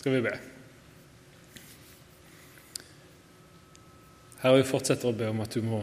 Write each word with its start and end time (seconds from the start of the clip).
skal 0.00 0.16
vi 0.16 0.22
be. 0.24 0.32
Herre, 4.40 4.62
vi 4.62 4.68
fortsetter 4.68 5.10
å 5.10 5.16
be 5.16 5.28
om 5.28 5.42
at 5.44 5.52
du 5.52 5.60
må 5.66 5.82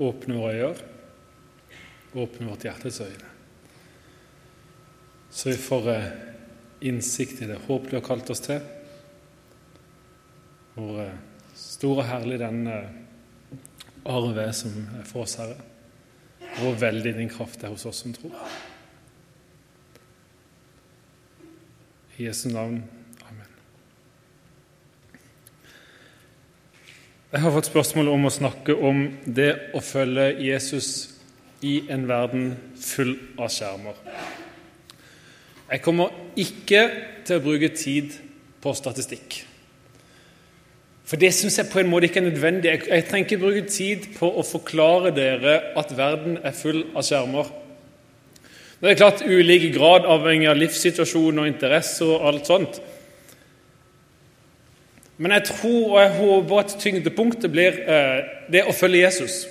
åpne 0.00 0.38
våre 0.40 0.70
øyne, 0.70 0.88
åpne 2.16 2.48
vårt 2.48 2.64
hjertes 2.64 3.02
øyne, 3.04 3.28
så 5.30 5.52
vi 5.52 5.58
får 5.60 5.90
eh, 5.92 6.08
innsikt 6.90 7.42
i 7.44 7.50
det 7.50 7.60
håp 7.66 7.90
du 7.90 7.98
har 7.98 8.04
kalt 8.04 8.30
oss 8.32 8.42
til. 8.42 8.64
Hvor 10.74 11.02
eh, 11.04 11.18
stor 11.54 12.00
og 12.00 12.08
herlig 12.08 12.40
den 12.40 12.64
eh, 12.66 12.96
arv 14.10 14.40
er 14.40 14.52
som 14.56 14.74
er 14.98 15.04
for 15.08 15.26
oss, 15.26 15.36
Herre. 15.40 15.60
Hvor 16.58 16.74
veldig 16.80 17.12
din 17.14 17.30
kraft 17.30 17.62
er 17.62 17.72
hos 17.72 17.86
oss 17.86 18.02
som 18.02 18.16
tror. 18.16 18.34
I 22.16 22.26
Jesu 22.26 22.48
navn. 22.50 22.82
Amen. 23.28 23.46
Jeg 27.30 27.44
har 27.44 27.52
fått 27.54 27.68
spørsmål 27.68 28.08
om 28.10 28.24
å 28.26 28.30
snakke 28.34 28.74
om 28.74 29.04
det 29.22 29.52
å 29.78 29.80
følge 29.86 30.32
Jesus 30.42 30.88
i 31.62 31.76
en 31.94 32.08
verden 32.08 32.56
full 32.74 33.12
av 33.38 33.52
skjermer. 33.54 34.00
Jeg 35.70 35.84
kommer 35.84 36.10
ikke 36.34 36.82
til 37.28 37.38
å 37.38 37.44
bruke 37.44 37.70
tid 37.70 38.16
på 38.58 38.74
statistikk. 38.74 39.44
For 41.06 41.22
det 41.22 41.30
syns 41.36 41.60
jeg 41.60 41.70
på 41.70 41.84
en 41.84 41.92
måte 41.92 42.10
ikke 42.10 42.18
er 42.18 42.26
nødvendig. 42.32 42.72
Jeg, 42.72 42.82
jeg 42.90 43.06
trenger 43.06 43.28
ikke 43.28 43.42
bruke 43.44 43.64
tid 43.78 44.10
på 44.18 44.34
å 44.34 44.46
forklare 44.50 45.14
dere 45.14 45.56
at 45.78 45.94
verden 45.94 46.40
er 46.42 46.58
full 46.58 46.82
av 46.98 47.06
skjermer. 47.06 47.54
Det 48.82 48.90
er 48.90 48.98
klart 49.04 49.22
ulik 49.22 49.70
grad 49.78 50.10
avhengig 50.18 50.50
av 50.50 50.58
livssituasjon 50.58 51.44
og 51.44 51.54
interesse 51.54 52.10
og 52.10 52.26
alt 52.26 52.50
sånt. 52.50 52.82
Men 55.20 55.36
jeg 55.36 55.50
tror 55.50 55.80
og 55.92 55.98
jeg 56.00 56.12
håper 56.16 56.60
at 56.62 56.76
tyngdepunktet 56.80 57.52
blir 57.52 57.80
eh, 57.84 58.20
det 58.52 58.64
å 58.64 58.72
følge 58.72 59.02
Jesus. 59.04 59.42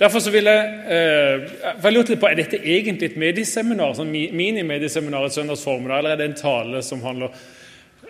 Derfor 0.00 0.20
så 0.20 0.32
vil 0.32 0.48
jeg, 0.48 0.72
eh, 0.92 1.44
jeg 1.82 1.92
lurte 1.92 2.12
litt 2.12 2.20
på, 2.20 2.28
Er 2.28 2.40
dette 2.40 2.60
egentlig 2.60 3.10
et 3.10 3.20
medieseminar, 3.20 3.94
sånn 3.96 4.10
minimedieseminar 4.12 5.28
et 5.28 5.36
søndags 5.36 5.64
formiddag, 5.64 5.98
eller 5.98 6.16
er 6.16 6.20
det 6.20 6.26
en 6.30 6.40
tale 6.40 6.82
som 6.82 7.04
handler 7.04 7.30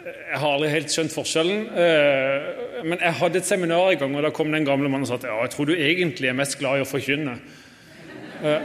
Jeg 0.06 0.38
har 0.38 0.52
aldri 0.52 0.68
helt 0.70 0.90
skjønt 0.90 1.10
forskjellen. 1.10 1.62
Eh, 1.74 2.82
men 2.84 2.98
jeg 3.02 3.18
hadde 3.18 3.38
et 3.38 3.46
seminar 3.46 3.90
i 3.90 3.98
gang, 3.98 4.14
og 4.14 4.22
da 4.22 4.30
kom 4.30 4.52
det 4.52 4.60
en 4.60 4.68
gamle 4.68 4.88
mann 4.88 5.02
og 5.02 5.08
sa 5.08 5.18
at 5.18 5.26
ja, 5.26 5.40
jeg 5.42 5.50
tror 5.50 5.66
du 5.66 5.74
egentlig 5.74 6.28
er 6.30 6.38
mest 6.38 6.58
glad 6.60 6.78
i 6.78 6.84
å 6.84 6.86
forkynne. 6.86 7.38
Eh, 8.44 8.60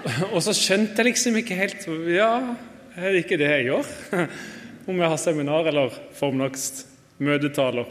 Og 0.34 0.40
så 0.42 0.54
skjønte 0.56 0.96
jeg 0.96 1.10
liksom 1.10 1.36
ikke 1.36 1.58
helt 1.58 1.86
Ja, 2.08 2.56
er 2.96 3.12
det 3.12 3.24
ikke 3.24 3.38
det 3.38 3.50
jeg 3.52 3.68
gjør? 3.68 3.90
Om 4.86 5.00
jeg 5.00 5.12
har 5.12 5.20
seminar 5.20 5.66
eller 5.68 5.96
formiddagsmøtetaler. 6.16 7.90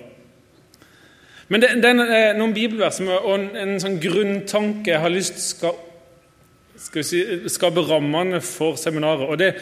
Men 1.49 1.61
det, 1.61 1.69
det, 1.81 1.91
er 2.13 2.35
noen 2.37 2.53
bibelvers 2.53 2.99
og 3.01 3.29
en, 3.33 3.47
en, 3.57 3.77
sånn 3.81 3.97
grunntanke 4.01 4.91
jeg 4.91 5.01
har 5.01 5.13
lyst 5.13 5.39
skal, 5.41 5.77
skal 6.77 7.05
si, 7.05 7.23
skape 7.49 7.81
rammene 7.89 8.41
for 8.45 8.77
seminaret. 8.77 9.25
Og 9.25 9.39
det, 9.41 9.55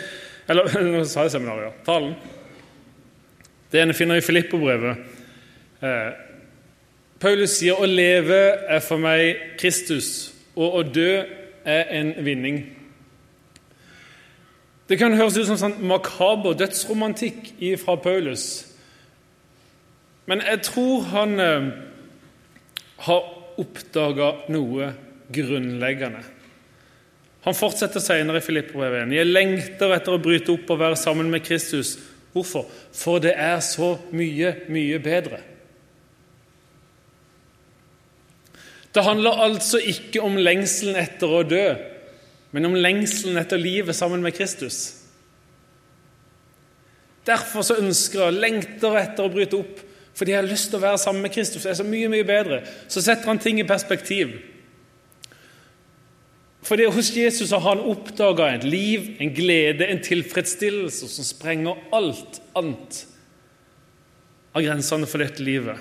eller 0.52 0.68
nå 0.92 1.06
sa 1.08 1.28
jeg 1.28 1.38
seminaret, 1.38 1.70
ja. 1.70 1.86
Talen. 1.88 2.16
Det 3.72 3.82
ene 3.84 3.96
finner 3.96 4.20
i 4.20 4.24
Filippo-brevet. 4.24 5.16
Eh, 5.84 6.12
Paulus 7.20 7.56
sier 7.58 7.80
å 7.80 7.88
leve 7.90 8.38
er 8.70 8.84
for 8.84 9.02
meg 9.02 9.56
Kristus, 9.60 10.34
og 10.60 10.80
å 10.80 10.84
dø 10.86 11.12
er 11.68 11.90
en 11.98 12.14
vinning. 12.24 12.62
Det 14.88 14.96
kan 15.00 15.16
høres 15.20 15.36
ut 15.36 15.50
som 15.50 15.60
sånn 15.60 15.82
makaber 15.90 16.56
dødsromantikk 16.56 17.52
fra 17.82 17.98
Paulus. 18.00 18.46
Men 20.28 20.44
jeg 20.44 20.64
tror 20.68 21.10
han 21.12 21.40
eh, 21.44 21.68
har 23.08 23.28
oppdaga 23.60 24.32
noe 24.54 24.92
grunnleggende. 25.34 26.24
Han 27.48 27.56
fortsetter 27.56 28.04
senere 28.04 28.42
i 28.42 28.44
Filippo-brevet. 28.44 29.14
Jeg 29.16 29.30
lengter 29.30 29.94
etter 29.96 30.16
å 30.16 30.22
bryte 30.24 30.52
opp 30.56 30.72
og 30.74 30.82
være 30.82 31.00
sammen 31.00 31.30
med 31.32 31.46
Kristus. 31.48 31.96
Hvorfor? 32.34 32.66
For 32.96 33.24
det 33.24 33.38
er 33.40 33.62
så 33.64 33.94
mye, 34.12 34.54
mye 34.72 35.00
bedre. 35.04 35.40
Det 38.92 39.04
handler 39.06 39.44
altså 39.46 39.80
ikke 39.80 40.24
om 40.26 40.40
lengselen 40.42 40.98
etter 41.00 41.32
å 41.32 41.44
dø, 41.46 41.66
men 42.52 42.70
om 42.70 42.78
lengselen 42.78 43.40
etter 43.40 43.60
livet 43.60 43.96
sammen 43.96 44.24
med 44.24 44.36
Kristus. 44.38 45.04
Derfor 47.28 47.66
så 47.66 47.80
ønsker 47.82 48.24
jeg, 48.24 48.40
lengter 48.40 48.96
etter 49.02 49.28
å 49.28 49.32
bryte 49.32 49.60
opp, 49.60 49.82
fordi 50.18 50.34
jeg 50.34 50.40
har 50.40 50.48
lyst 50.48 50.72
til 50.72 50.80
å 50.80 50.86
være 50.86 51.02
sammen 51.02 51.26
med 51.26 51.34
Kristus. 51.36 51.66
Det 51.66 51.74
er 51.74 51.80
så 51.82 51.86
mye, 51.86 52.08
mye 52.10 52.26
bedre. 52.26 52.62
Så 52.90 53.04
setter 53.06 53.30
han 53.30 53.42
ting 53.42 53.60
i 53.62 53.68
perspektiv. 53.68 54.32
Fordi 56.68 56.88
Hos 56.92 57.12
Jesus 57.16 57.52
har 57.54 57.62
han 57.64 57.84
oppdaga 57.86 58.50
et 58.56 58.66
liv, 58.68 59.12
en 59.24 59.30
glede, 59.36 59.86
en 59.88 60.02
tilfredsstillelse 60.04 61.08
som 61.12 61.28
sprenger 61.28 61.78
alt 61.96 62.42
annet 62.58 63.04
av 64.56 64.66
grensene 64.66 65.08
for 65.08 65.22
dette 65.22 65.44
livet. 65.46 65.78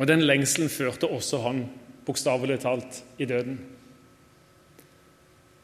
Og 0.00 0.08
den 0.08 0.24
lengselen 0.24 0.72
førte 0.72 1.10
også 1.12 1.42
han 1.44 1.66
bokstavelig 2.06 2.62
talt 2.62 3.02
i 3.20 3.28
døden. 3.28 3.58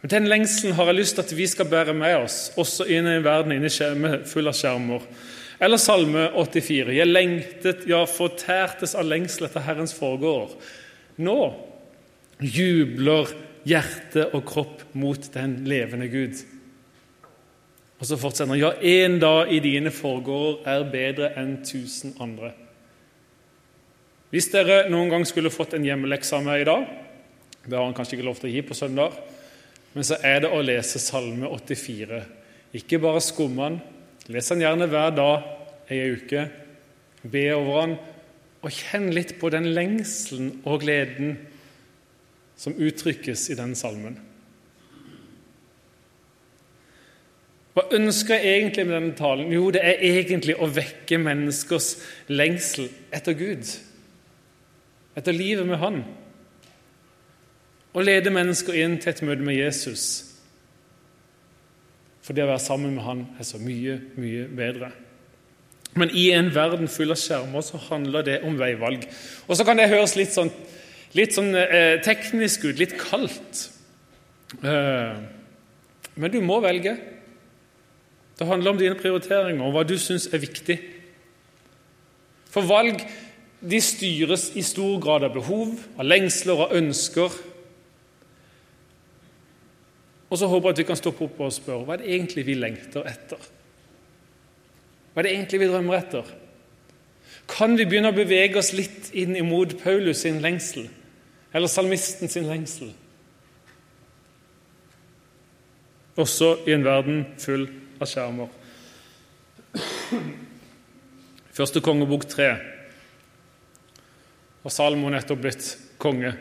Men 0.03 0.11
Den 0.11 0.29
lengselen 0.29 0.77
har 0.77 0.91
jeg 0.91 0.99
lyst 1.01 1.17
til 1.17 1.25
at 1.25 1.37
vi 1.37 1.47
skal 1.49 1.71
bære 1.71 1.95
med 1.97 2.19
oss, 2.21 2.53
også 2.57 2.85
inn 2.85 3.09
i 3.09 3.17
en 3.17 3.25
verden 3.25 3.57
inne 3.57 3.71
full 4.29 4.47
av 4.47 4.55
skjermer. 4.55 5.07
Eller 5.57 5.81
Salme 5.81 6.29
84. 6.37 6.93
Jeg 6.93 7.09
lengtet, 7.09 7.87
ja, 7.89 8.03
fortærtes 8.05 8.93
av 8.95 9.09
lengsel 9.09 9.49
etter 9.49 9.65
Herrens 9.65 9.97
foregår. 9.97 10.53
Nå 11.17 11.39
jubler 12.45 13.33
hjerte 13.67 14.29
og 14.37 14.45
kropp 14.47 14.85
mot 14.93 15.31
den 15.33 15.63
levende 15.67 16.11
Gud. 16.13 16.45
Og 17.97 18.05
så 18.05 18.21
fortsetter 18.21 18.53
han. 18.53 18.61
Ja, 18.61 18.75
én 18.85 19.17
dag 19.19 19.49
i 19.49 19.63
dine 19.65 19.91
foregår 19.91 20.61
er 20.69 20.85
bedre 20.93 21.33
enn 21.41 21.63
tusen 21.65 22.13
andre. 22.21 22.53
Hvis 24.37 24.51
dere 24.53 24.83
noen 24.93 25.09
gang 25.09 25.23
skulle 25.25 25.49
fått 25.49 25.79
en 25.79 25.85
hjemmelekse 25.87 26.37
av 26.37 26.49
i 26.53 26.65
dag 26.69 26.83
Det 27.65 27.73
har 27.73 27.87
han 27.87 27.95
kanskje 27.97 28.19
ikke 28.19 28.27
lov 28.27 28.37
til 28.37 28.51
å 28.51 28.53
gi 28.53 28.63
på 28.69 28.75
søndag, 28.77 29.15
men 29.95 30.05
så 30.05 30.19
er 30.21 30.43
det 30.45 30.51
å 30.53 30.59
lese 30.61 31.01
Salme 31.01 31.49
84. 31.49 32.19
Ikke 32.77 32.99
bare 33.01 33.23
skumme 33.25 33.65
den, 33.71 33.79
les 34.37 34.51
den 34.53 34.61
gjerne 34.61 34.91
hver 34.93 35.15
dag 35.17 35.89
ei 35.89 36.03
uke. 36.13 36.45
Be 37.25 37.47
over 37.57 37.81
den, 37.81 37.97
og 38.61 38.77
kjenn 38.77 39.09
litt 39.17 39.33
på 39.41 39.49
den 39.57 39.71
lengselen 39.73 40.53
og 40.69 40.85
gleden 40.85 41.33
som 42.61 42.77
uttrykkes 42.77 43.49
i 43.57 43.57
den 43.57 43.73
salmen. 43.79 44.21
Hva 47.73 47.89
ønsker 47.97 48.37
jeg 48.37 48.61
egentlig 48.61 48.85
med 48.85 48.99
denne 49.01 49.17
talen? 49.17 49.49
Jo, 49.57 49.73
det 49.73 49.81
er 49.81 50.07
egentlig 50.13 50.61
å 50.61 50.69
vekke 50.69 51.25
menneskers 51.25 51.95
lengsel 52.29 52.93
etter 53.17 53.41
Gud 53.41 53.65
etter 55.17 55.35
livet 55.37 55.67
med 55.67 55.81
Han. 55.81 56.03
Og 57.97 58.05
lede 58.05 58.33
mennesker 58.33 58.77
inn 58.77 58.99
til 59.01 59.15
et 59.15 59.25
møte 59.25 59.45
med 59.45 59.57
Jesus. 59.57 60.05
For 62.27 62.37
det 62.37 62.45
å 62.45 62.51
være 62.51 62.63
sammen 62.63 62.97
med 62.97 63.07
Han 63.07 63.27
er 63.39 63.49
så 63.49 63.61
mye, 63.63 64.01
mye 64.21 64.47
bedre. 64.53 64.91
Men 65.97 66.13
i 66.13 66.27
en 66.37 66.51
verden 66.53 66.91
full 66.93 67.15
av 67.15 67.21
skjermer 67.21 67.65
så 67.65 67.81
handler 67.87 68.27
det 68.27 68.41
om 68.45 68.59
veivalg. 68.61 69.07
Og 69.49 69.57
så 69.57 69.65
kan 69.65 69.81
det 69.81 69.89
høres 69.89 70.17
litt 70.19 70.35
sånn, 70.35 70.51
litt 71.17 71.33
sånn 71.33 71.55
eh, 71.57 71.97
teknisk 72.05 72.67
ut, 72.69 72.77
litt 72.77 72.99
kaldt. 73.01 73.63
Eh, 74.61 75.23
men 76.21 76.33
du 76.35 76.43
må 76.45 76.59
velge. 76.65 76.99
Det 78.37 78.49
handler 78.49 78.75
om 78.75 78.81
dine 78.83 78.99
prioriteringer 79.01 79.65
og 79.65 79.73
hva 79.73 79.87
du 79.89 79.97
syns 80.01 80.29
er 80.29 80.43
viktig. 80.43 80.77
For 82.53 82.69
valg 82.69 83.01
de 83.67 83.81
styres 83.83 84.51
i 84.55 84.63
stor 84.63 84.99
grad 85.03 85.27
av 85.27 85.35
behov, 85.35 85.75
av 85.99 86.07
lengsler 86.07 86.65
og 86.67 86.75
ønsker. 86.77 87.37
Og 90.31 90.39
så 90.39 90.49
håper 90.51 90.71
jeg 90.71 90.77
at 90.77 90.83
vi 90.83 90.89
kan 90.89 90.99
stoppe 90.99 91.27
opp 91.27 91.41
og 91.43 91.55
spørre 91.55 91.87
hva 91.87 91.97
er 91.97 92.03
det 92.03 92.13
egentlig 92.15 92.47
vi 92.47 92.59
lengter 92.59 93.07
etter? 93.07 93.41
Hva 95.13 95.23
er 95.23 95.29
det 95.29 95.33
egentlig 95.37 95.63
vi 95.63 95.71
drømmer 95.71 95.99
etter? 95.99 96.31
Kan 97.51 97.77
vi 97.79 97.87
begynne 97.87 98.11
å 98.11 98.17
bevege 98.17 98.59
oss 98.59 98.73
litt 98.75 99.11
inn 99.15 99.37
imot 99.39 99.77
Paulus 99.83 100.25
sin 100.25 100.43
lengsel, 100.43 100.89
eller 101.55 101.71
salmisten 101.71 102.31
sin 102.31 102.49
lengsel? 102.51 102.91
Også 106.17 106.57
i 106.67 106.73
en 106.75 106.87
verden 106.87 107.23
full 107.39 107.69
av 108.01 108.11
skjermer. 108.11 108.51
Første 111.57 111.81
kongebok 111.85 112.27
tre. 112.29 112.51
Og 114.67 114.73
Salomo 114.75 115.07
er 115.07 115.21
nettopp 115.21 115.45
blitt 115.45 115.67
konge, 116.03 116.33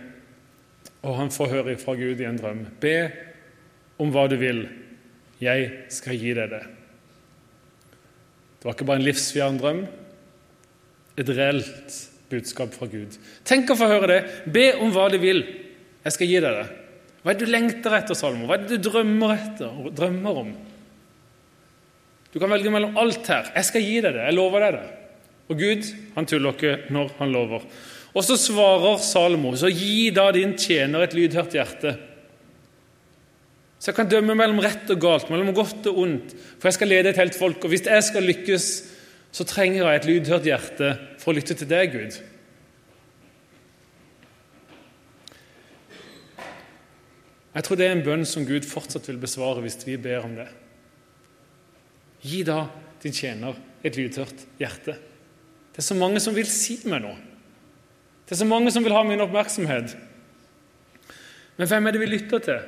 og 1.05 1.17
han 1.19 1.29
får 1.29 1.51
høre 1.51 1.75
fra 1.77 1.93
Gud 1.99 2.21
i 2.23 2.25
en 2.25 2.39
drøm. 2.39 2.63
Be 2.81 2.95
om 4.01 4.09
hva 4.13 4.25
du 4.31 4.39
vil, 4.41 4.65
Jeg 5.35 5.91
skal 5.91 6.15
gi 6.15 6.31
deg 6.31 6.47
det. 6.47 6.61
Det 8.55 8.63
var 8.63 8.73
ikke 8.77 8.85
bare 8.87 9.01
en 9.01 9.05
livsfjern 9.05 9.57
drøm, 9.59 9.81
et 11.19 11.31
reelt 11.35 11.97
budskap 12.31 12.71
fra 12.73 12.87
Gud. 12.87 13.17
Tenk 13.43 13.69
å 13.69 13.75
få 13.77 13.89
høre 13.91 14.07
det. 14.09 14.19
Be 14.47 14.63
om 14.79 14.93
hva 14.95 15.09
du 15.11 15.17
vil. 15.19 15.43
Jeg 16.05 16.15
skal 16.15 16.31
gi 16.31 16.39
deg 16.39 16.55
det. 16.55 16.63
Hva 17.19 17.33
er 17.33 17.37
det 17.37 17.45
du 17.45 17.51
lengter 17.51 17.97
etter, 17.99 18.17
Salomo? 18.17 18.47
Hva 18.47 18.55
er 18.55 18.63
det 18.63 18.79
du 18.79 18.87
drømmer 18.87 19.35
etter, 19.35 19.91
drømmer 19.99 20.39
om? 20.45 20.55
Du 22.31 22.39
kan 22.39 22.55
velge 22.55 22.71
mellom 22.73 22.97
alt 23.03 23.27
her. 23.27 23.51
Jeg 23.59 23.69
skal 23.69 23.85
gi 23.85 23.99
deg 23.99 24.15
det. 24.15 24.23
Jeg 24.29 24.39
lover 24.39 24.65
deg 24.65 24.79
det. 24.79 24.87
Og 25.51 25.61
Gud 25.61 25.91
han 26.15 26.31
tuller 26.31 26.55
ikke 26.55 26.77
når 26.95 27.13
han 27.19 27.35
lover. 27.35 27.67
Og 28.15 28.23
så 28.23 28.37
svarer 28.39 29.01
Salomo, 29.03 29.51
så 29.59 29.67
gi 29.67 30.07
da 30.15 30.29
din 30.31 30.55
tjener 30.55 31.03
et 31.03 31.15
lydhørt 31.17 31.55
hjerte. 31.57 31.97
Så 33.75 33.91
jeg 33.91 33.97
kan 33.97 34.09
dømme 34.09 34.37
mellom 34.39 34.61
rett 34.63 34.89
og 34.89 35.01
galt, 35.03 35.27
mellom 35.29 35.51
godt 35.53 35.89
og 35.91 35.99
ondt. 36.05 36.31
For 36.57 36.71
jeg 36.71 36.77
skal 36.77 36.89
lede 36.93 37.11
et 37.11 37.19
helt 37.19 37.35
folk, 37.35 37.59
og 37.61 37.73
hvis 37.73 37.83
jeg 37.85 38.05
skal 38.07 38.25
lykkes, 38.25 38.69
så 39.35 39.43
trenger 39.43 39.83
jeg 39.83 39.99
et 39.99 40.07
lydhørt 40.07 40.47
hjerte 40.47 40.93
for 41.19 41.33
å 41.33 41.35
lytte 41.35 41.57
til 41.59 41.67
deg, 41.69 41.91
Gud. 41.91 42.17
Jeg 47.55 47.67
tror 47.67 47.79
det 47.79 47.87
er 47.87 47.93
en 47.97 48.07
bønn 48.07 48.25
som 48.27 48.47
Gud 48.47 48.65
fortsatt 48.67 49.05
vil 49.11 49.19
besvare 49.19 49.61
hvis 49.63 49.77
vi 49.83 49.99
ber 49.99 50.23
om 50.27 50.33
det. 50.39 50.47
Gi 52.25 52.41
da 52.47 52.65
din 53.03 53.15
tjener 53.15 53.59
et 53.85 53.99
lydhørt 53.99 54.47
hjerte. 54.59 54.95
Det 55.75 55.83
er 55.83 55.87
så 55.91 55.99
mange 55.99 56.23
som 56.23 56.35
vil 56.35 56.47
si 56.49 56.79
meg 56.87 57.03
noe. 57.03 57.34
Det 58.25 58.33
er 58.33 58.41
så 58.41 58.47
mange 58.49 58.71
som 58.73 58.83
vil 58.83 58.95
ha 58.95 59.03
min 59.05 59.21
oppmerksomhet. 59.21 59.93
Men 61.55 61.69
hvem 61.69 61.87
er 61.87 61.93
det 61.93 62.01
vi 62.01 62.09
lytter 62.09 62.41
til? 62.43 62.63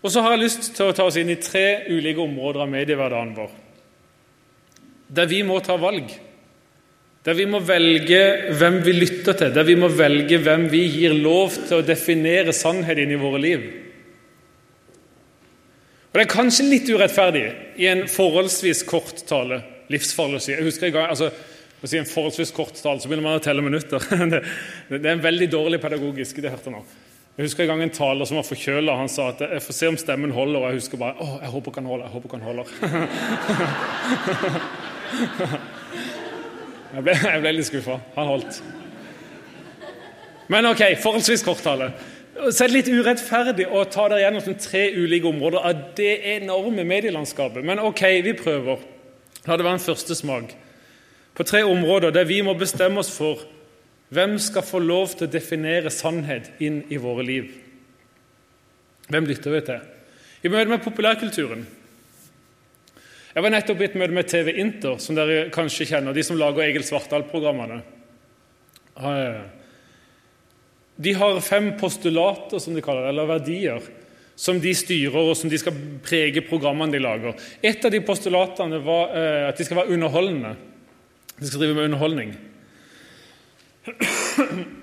Og 0.00 0.12
så 0.12 0.22
har 0.24 0.34
jeg 0.34 0.46
lyst 0.46 0.70
til 0.76 0.88
å 0.88 0.94
ta 0.96 1.04
oss 1.04 1.18
inn 1.20 1.30
i 1.32 1.40
tre 1.42 1.84
ulike 1.92 2.22
områder 2.24 2.64
av 2.64 2.72
mediehverdagen 2.72 3.34
vår. 3.36 3.52
Der 5.12 5.28
vi 5.28 5.42
må 5.44 5.58
ta 5.60 5.76
valg. 5.80 6.08
Der 7.26 7.36
vi 7.36 7.44
må 7.50 7.60
velge 7.60 8.20
hvem 8.56 8.80
vi 8.86 8.94
lytter 8.96 9.36
til. 9.36 9.52
Der 9.52 9.66
vi 9.68 9.76
må 9.76 9.90
velge 9.92 10.40
hvem 10.40 10.64
vi 10.72 10.86
gir 10.88 11.12
lov 11.12 11.52
til 11.66 11.82
å 11.82 11.84
definere 11.84 12.54
sannheten 12.56 13.12
i 13.12 13.20
våre 13.20 13.42
liv. 13.42 13.68
Og 16.10 16.16
Det 16.16 16.24
er 16.24 16.32
kanskje 16.32 16.66
litt 16.66 16.88
urettferdig 16.90 17.44
i 17.78 17.86
en 17.86 18.06
forholdsvis 18.10 18.82
kort 18.88 19.20
tale. 19.28 19.60
Livsfarlig 19.92 20.40
å 20.40 20.42
si. 20.42 20.54
Jeg 20.54 20.66
husker 20.66 20.88
i 20.88 20.94
gang, 20.94 21.10
altså, 21.12 21.28
si 21.88 21.96
en 21.96 22.08
forholdsvis 22.08 22.50
kort 22.52 22.76
tale, 22.76 23.00
så 23.00 23.08
begynner 23.08 23.24
man 23.24 23.38
å 23.40 23.44
telle 23.44 23.64
minutter. 23.64 24.04
Det, 24.32 24.42
det 24.90 25.06
er 25.06 25.14
en 25.14 25.22
veldig 25.24 25.48
dårlig 25.52 25.80
pedagogisk. 25.80 26.42
det 26.42 26.52
hørte 26.52 26.72
nå. 26.74 26.82
Jeg 27.38 27.46
husker 27.46 27.64
en 27.64 27.70
gang 27.70 27.82
en 27.86 27.94
taler 27.94 28.28
som 28.28 28.36
var 28.36 28.44
forkjøla. 28.44 28.98
Han 29.00 29.08
sa 29.08 29.30
at 29.32 29.40
jeg 29.46 29.62
får 29.64 29.76
se 29.78 29.88
om 29.88 29.96
stemmen 29.96 30.34
holder. 30.36 30.60
Og 30.60 30.66
jeg 30.68 30.80
husker 30.82 31.00
bare 31.00 31.16
å, 31.16 31.38
jeg 31.40 31.52
håper 31.54 31.78
han 31.78 31.88
holder. 31.88 32.04
jeg 32.04 32.12
håper 32.16 32.28
han 32.36 32.46
holder. 32.50 32.66
Jeg 36.90 37.04
ble, 37.06 37.12
jeg 37.14 37.38
ble 37.38 37.50
litt 37.54 37.66
skuffa. 37.68 37.96
Han 38.16 38.26
holdt. 38.26 38.56
Men 40.50 40.66
ok, 40.72 40.80
forholdsvis 40.98 41.44
kort 41.46 41.62
tale. 41.62 41.92
Så 42.34 42.64
er 42.64 42.72
det 42.72 42.74
litt 42.80 42.90
urettferdig 42.90 43.68
å 43.70 43.84
ta 43.86 44.08
dere 44.10 44.24
gjennom 44.24 44.42
sånn 44.42 44.58
tre 44.58 44.88
ulike 44.96 45.28
områder 45.30 45.68
av 45.70 45.84
det 45.98 46.16
enorme 46.32 46.82
medielandskapet. 46.88 47.62
Men 47.62 47.78
ok, 47.86 48.02
vi 48.26 48.34
prøver. 48.34 48.82
La 49.46 49.54
det 49.54 49.68
være 49.68 49.78
en 49.78 49.84
første 49.84 50.18
smak 50.18 50.56
på 51.34 51.46
tre 51.46 51.62
områder 51.64 52.12
der 52.14 52.28
vi 52.28 52.40
må 52.44 52.54
bestemme 52.58 53.00
oss 53.02 53.12
for 53.14 53.42
hvem 54.10 54.38
skal 54.42 54.66
få 54.66 54.80
lov 54.82 55.14
til 55.14 55.28
å 55.28 55.32
definere 55.32 55.92
sannhet 55.94 56.50
inn 56.62 56.82
i 56.90 56.98
våre 56.98 57.24
liv. 57.26 57.50
Hvem 59.10 59.28
lytter 59.28 59.54
vi 59.54 59.60
til? 59.66 59.84
I 60.42 60.50
møte 60.50 60.72
med 60.72 60.82
populærkulturen. 60.82 61.62
Jeg 63.30 63.44
var 63.44 63.52
nettopp 63.54 63.82
i 63.82 63.86
et 63.86 63.96
møte 63.98 64.16
med 64.16 64.26
TV 64.26 64.50
Inter, 64.58 64.98
som 64.98 65.14
dere 65.14 65.50
kanskje 65.54 65.86
kjenner, 65.92 66.14
de 66.16 66.24
som 66.26 66.38
lager 66.38 66.64
Egil 66.64 66.82
Svartdal-programmene. 66.86 67.78
De 71.00 71.12
har 71.16 71.38
fem 71.46 71.70
postulater, 71.78 72.58
som 72.58 72.74
de 72.74 72.82
kaller 72.82 73.06
det, 73.06 73.12
eller 73.12 73.30
verdier, 73.30 73.86
som 74.34 74.58
de 74.60 74.72
styrer, 74.74 75.20
og 75.20 75.36
som 75.38 75.52
de 75.52 75.60
skal 75.60 75.76
prege 76.02 76.42
programmene 76.48 76.96
de 76.96 77.02
lager. 77.02 77.38
Et 77.62 77.86
av 77.86 77.94
de 77.94 78.02
postulatene 78.02 78.80
var 78.82 79.14
eh, 79.14 79.46
at 79.50 79.58
de 79.60 79.66
skal 79.68 79.82
være 79.82 79.94
underholdende. 79.94 80.52
De 81.40 81.48
skal 81.48 81.62
drive 81.62 81.74
med 81.74 81.88
underholdning. 81.88 82.34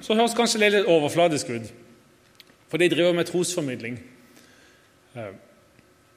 Så 0.01 0.15
høres 0.17 0.35
kanskje 0.37 0.61
det 0.63 0.71
litt 0.73 0.89
overfladisk 0.89 1.51
ut, 1.53 1.67
for 2.67 2.81
de 2.81 2.89
driver 2.89 3.13
med 3.15 3.29
trosformidling. 3.29 3.99
Eh, 5.15 5.35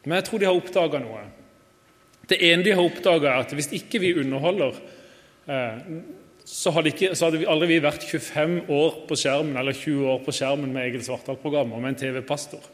men 0.05 0.17
jeg 0.17 0.27
tror 0.27 0.41
de 0.41 0.49
har 0.49 0.57
oppdaga 0.57 1.03
noe. 1.03 1.27
Det 2.31 2.39
ene 2.47 2.65
de 2.65 2.73
har 2.73 2.83
oppdaga, 2.83 3.35
er 3.35 3.45
at 3.45 3.53
hvis 3.57 3.69
ikke 3.77 4.01
vi 4.01 4.15
underholder, 4.23 4.79
eh, 5.51 5.83
så 6.51 6.73
hadde, 6.75 6.91
ikke, 6.95 7.13
så 7.15 7.29
hadde 7.29 7.43
vi 7.43 7.49
aldri 7.51 7.69
vi 7.75 7.83
vært 7.85 8.07
25 8.09 8.71
år 8.73 9.03
på 9.07 9.19
skjermen 9.21 9.59
eller 9.61 9.77
20 9.77 10.09
år 10.15 10.23
på 10.25 10.35
skjermen 10.35 10.73
med 10.73 10.89
eget 10.89 11.05
Svartdal-programmer 11.07 11.83
med 11.83 11.93
en 11.93 12.01
TV-pastor. 12.01 12.65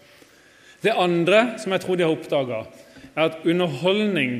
Det 0.85 0.95
andre 0.95 1.59
som 1.59 1.75
jeg 1.75 1.83
tror 1.83 1.99
de 1.99 2.07
har 2.07 2.15
oppdaga, 2.15 2.63
er 3.17 3.27
at 3.27 3.43
underholdning 3.45 4.39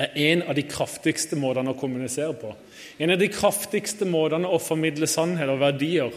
er 0.00 0.14
en 0.32 0.42
av 0.48 0.56
de 0.56 0.64
kraftigste 0.66 1.36
måtene 1.38 1.72
å 1.72 1.78
kommunisere 1.78 2.34
på. 2.38 2.52
En 3.02 3.12
av 3.12 3.20
de 3.20 3.28
kraftigste 3.32 4.08
måtene 4.08 4.48
å 4.48 4.60
formidle 4.62 5.08
sannhet 5.10 5.50
og 5.52 5.60
verdier 5.62 6.14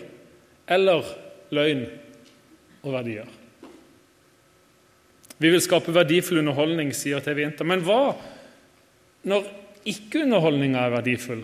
eller 0.71 1.07
løgn 1.53 1.83
og 2.85 2.93
verdier. 2.95 3.27
Vi 5.37 5.51
vil 5.51 5.63
skape 5.63 5.93
verdifull 5.93 6.39
underholdning, 6.39 6.93
sier 6.95 7.19
TV 7.23 7.43
Inter. 7.43 7.67
Men 7.67 7.83
hva 7.83 8.15
når 9.27 9.49
ikke-underholdninga 9.85 10.85
er 10.85 10.95
verdifull? 10.95 11.43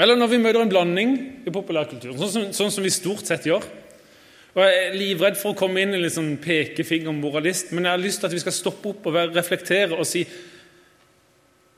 Eller 0.00 0.16
når 0.16 0.32
vi 0.32 0.40
møter 0.40 0.64
en 0.64 0.72
blanding 0.72 1.14
i 1.46 1.52
populærkulturen, 1.52 2.18
sånn 2.18 2.54
sånn 2.56 2.72
som 2.72 2.84
vi 2.84 2.92
stort 2.92 3.28
sett 3.28 3.46
gjør. 3.46 3.64
Og 4.54 4.62
Jeg 4.64 4.78
er 4.82 4.96
livredd 4.98 5.36
for 5.38 5.52
å 5.52 5.58
komme 5.58 5.82
inn 5.82 5.94
i 5.94 6.00
litt 6.02 6.16
sånn 6.16 6.32
pekefingermoralist, 6.42 7.70
men 7.70 7.86
jeg 7.86 7.94
har 7.94 8.02
lyst 8.02 8.22
til 8.22 8.30
at 8.30 8.34
vi 8.34 8.42
skal 8.42 8.56
stoppe 8.56 8.90
opp 8.90 9.06
og 9.06 9.18
reflektere 9.36 9.94
og 9.94 10.08
si 10.08 10.24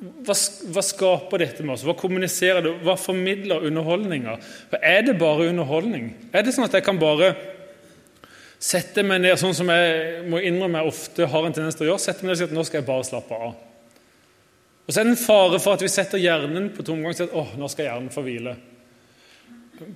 hva, 0.02 0.34
hva 0.34 0.82
skaper 0.82 1.44
dette 1.44 1.62
med 1.62 1.76
oss? 1.76 1.84
Hva 1.86 1.94
kommuniserer 1.98 2.64
det? 2.64 2.72
Hva 2.82 2.96
formidler 2.98 3.69
underholdninga? 3.69 4.38
Er 4.80 5.04
det 5.06 5.19
bare 5.20 5.50
underholdning? 5.52 6.08
Er 6.34 6.42
det 6.42 6.56
sånn 6.56 6.66
at 6.66 6.74
jeg 6.74 6.86
kan 6.86 6.98
bare 6.98 7.34
sette 8.62 9.04
meg 9.06 9.22
ned, 9.22 9.36
sånn 9.38 9.54
som 9.54 9.70
jeg 9.70 10.25
må 10.30 10.40
innrømme 10.42 10.80
jeg 10.80 10.94
ofte 10.94 11.28
har 11.30 11.46
en 11.46 11.54
tendens 11.54 11.78
til 11.78 11.87
å 11.87 11.92
gjøre, 11.92 12.02
sette 12.02 12.25
meg 12.25 12.32
ned 12.32 12.37
og 12.37 12.40
si 12.40 12.49
at 12.49 12.56
nå 12.56 12.66
skal 12.66 12.80
jeg 12.80 12.88
bare 12.88 13.06
slappe 13.06 13.38
av? 13.47 13.54
Og 14.82 14.90
så 14.90 15.00
er 15.00 15.06
det 15.06 15.14
en 15.14 15.23
fare 15.23 15.62
for 15.62 15.76
at 15.76 15.82
vi 15.85 15.90
setter 15.92 16.23
hjernen 16.23 16.70
på 16.75 16.85
tomgang 16.87 17.12
og 17.12 17.18
sier 17.18 17.30
at 17.30 17.38
åh, 17.38 17.54
nå 17.58 17.70
skal 17.70 17.88
hjernen 17.88 18.14
få 18.14 18.25
hvile. 18.26 18.56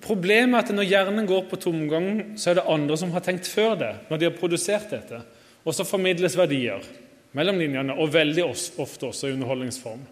Problemet 0.03 0.59
er 0.59 0.65
at 0.65 0.75
når 0.75 0.89
hjernen 0.89 1.29
går 1.29 1.47
på 1.51 1.59
tomgang, 1.61 2.37
så 2.39 2.51
er 2.51 2.59
det 2.59 2.69
andre 2.71 2.99
som 2.99 3.13
har 3.15 3.25
tenkt 3.25 3.49
før 3.51 3.77
det, 3.81 3.93
når 4.11 4.21
de 4.21 4.29
har 4.29 4.39
produsert 4.39 4.93
dette. 4.93 5.23
Og 5.67 5.75
så 5.75 5.87
formidles 5.87 6.37
verdier 6.39 6.85
mellom 7.37 7.59
linjene, 7.61 7.97
og 7.97 8.15
veldig 8.15 8.45
ofte 8.47 9.11
også 9.11 9.31
i 9.31 9.35
underholdningsform. 9.37 10.05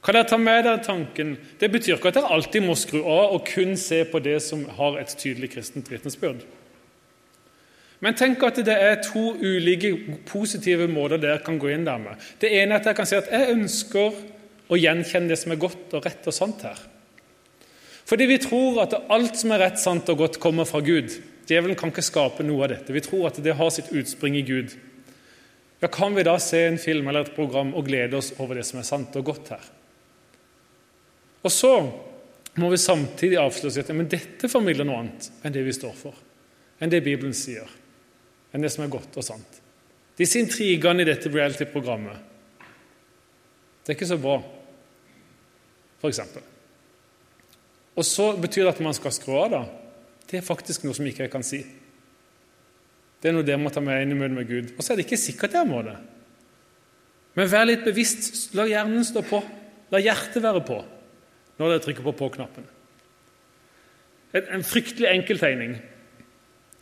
Kan 0.00 0.16
dere 0.16 0.28
ta 0.30 0.38
med 0.40 0.64
dere 0.64 0.80
tanken? 0.82 1.34
Det 1.60 1.68
betyr 1.72 1.98
ikke 1.98 2.08
at 2.08 2.16
dere 2.16 2.32
alltid 2.32 2.64
må 2.64 2.76
skru 2.78 3.02
av 3.02 3.34
og 3.36 3.44
kun 3.48 3.76
se 3.78 4.00
på 4.08 4.22
det 4.24 4.38
som 4.42 4.64
har 4.78 4.96
et 5.00 5.12
tydelig 5.20 5.52
kristent 5.52 5.90
vitnesbyrd. 5.92 6.40
Men 8.00 8.16
tenk 8.16 8.40
at 8.48 8.62
det 8.64 8.76
er 8.80 9.02
to 9.04 9.34
ulike 9.36 9.92
positive 10.28 10.86
måter 10.88 11.20
dere 11.20 11.42
kan 11.44 11.58
gå 11.60 11.68
inn 11.74 11.84
der 11.84 12.00
med. 12.00 12.16
Det 12.40 12.48
ene 12.48 12.78
er 12.78 12.80
at 12.80 12.88
jeg 12.88 12.96
kan 12.96 13.10
si 13.10 13.18
at 13.18 13.28
jeg 13.28 13.58
ønsker 13.58 14.16
å 14.70 14.78
gjenkjenne 14.80 15.28
det 15.28 15.36
som 15.42 15.52
er 15.52 15.60
godt 15.60 15.98
og 15.98 16.08
rett 16.08 16.30
og 16.30 16.36
sant 16.36 16.64
her. 16.64 16.80
Fordi 18.10 18.26
vi 18.26 18.40
tror 18.42 18.80
at 18.82 18.96
alt 19.06 19.38
som 19.38 19.52
er 19.54 19.62
rett, 19.62 19.78
sant 19.78 20.08
og 20.10 20.24
godt, 20.24 20.40
kommer 20.42 20.66
fra 20.66 20.80
Gud. 20.82 21.12
Djevelen 21.46 21.78
kan 21.78 21.92
ikke 21.92 22.02
skape 22.02 22.42
noe 22.42 22.64
av 22.66 22.72
dette. 22.72 22.94
Vi 22.94 23.02
tror 23.06 23.28
at 23.28 23.38
det 23.42 23.54
har 23.54 23.70
sitt 23.70 23.92
utspring 23.94 24.34
i 24.38 24.42
Gud. 24.46 24.74
Ja, 25.78 25.88
Kan 25.88 26.16
vi 26.18 26.26
da 26.26 26.34
se 26.42 26.64
en 26.66 26.78
film 26.78 27.06
eller 27.08 27.28
et 27.28 27.36
program 27.36 27.70
og 27.78 27.86
glede 27.86 28.18
oss 28.18 28.32
over 28.38 28.58
det 28.58 28.66
som 28.66 28.80
er 28.80 28.88
sant 28.88 29.14
og 29.14 29.28
godt 29.30 29.52
her? 29.54 29.68
Og 31.46 31.54
så 31.54 31.72
må 32.58 32.72
vi 32.72 32.82
samtidig 32.82 33.38
avsløre 33.38 33.86
at 33.86 33.94
men 33.94 34.10
dette 34.10 34.50
formidler 34.50 34.84
noe 34.84 35.04
annet 35.04 35.30
enn 35.46 35.54
det 35.54 35.62
vi 35.64 35.72
står 35.72 35.94
for, 35.96 36.18
enn 36.82 36.90
det 36.90 37.04
Bibelen 37.06 37.32
sier, 37.36 37.70
enn 38.50 38.66
det 38.66 38.72
som 38.74 38.84
er 38.84 38.92
godt 38.92 39.16
og 39.22 39.24
sant. 39.24 39.60
Disse 40.18 40.42
intrigene 40.42 41.06
i 41.06 41.08
dette 41.08 41.30
reality-programmet 41.30 42.26
det 43.80 43.94
er 43.94 43.96
ikke 43.96 44.10
så 44.10 44.18
bra, 44.20 44.36
for 46.02 46.10
eksempel. 46.10 46.49
Og 48.00 48.06
så 48.08 48.30
betyr 48.40 48.64
det 48.64 48.72
at 48.72 48.82
man 48.84 48.96
skal 48.96 49.12
skru 49.12 49.34
av, 49.36 49.50
da. 49.52 49.62
Det 50.30 50.38
er 50.38 50.46
faktisk 50.46 50.86
noe 50.86 50.96
som 50.96 51.04
ikke 51.08 51.26
jeg 51.26 51.32
kan 51.32 51.44
si. 51.44 51.60
Det 53.20 53.28
er 53.28 53.34
noe 53.36 53.44
dere 53.44 53.60
må 53.60 53.72
ta 53.74 53.82
med 53.84 54.00
inn 54.00 54.14
i 54.14 54.16
møte 54.16 54.36
med 54.38 54.48
Gud. 54.48 54.70
Og 54.76 54.80
så 54.80 54.94
er 54.94 55.00
det 55.00 55.04
ikke 55.04 55.20
sikkert 55.20 55.58
jeg 55.58 55.68
må 55.68 55.82
det. 55.84 55.98
Men 57.36 57.50
vær 57.50 57.66
litt 57.68 57.84
bevisst. 57.84 58.54
La 58.56 58.64
hjernen 58.70 59.04
stå 59.04 59.20
på. 59.26 59.42
La 59.92 60.00
hjertet 60.00 60.42
være 60.42 60.64
på 60.64 60.80
når 61.60 61.74
dere 61.74 61.82
trykker 61.84 62.04
på 62.06 62.14
på-knappen. 62.16 62.64
En 64.32 64.62
fryktelig 64.64 65.10
enkel 65.10 65.36
tegning. 65.42 65.74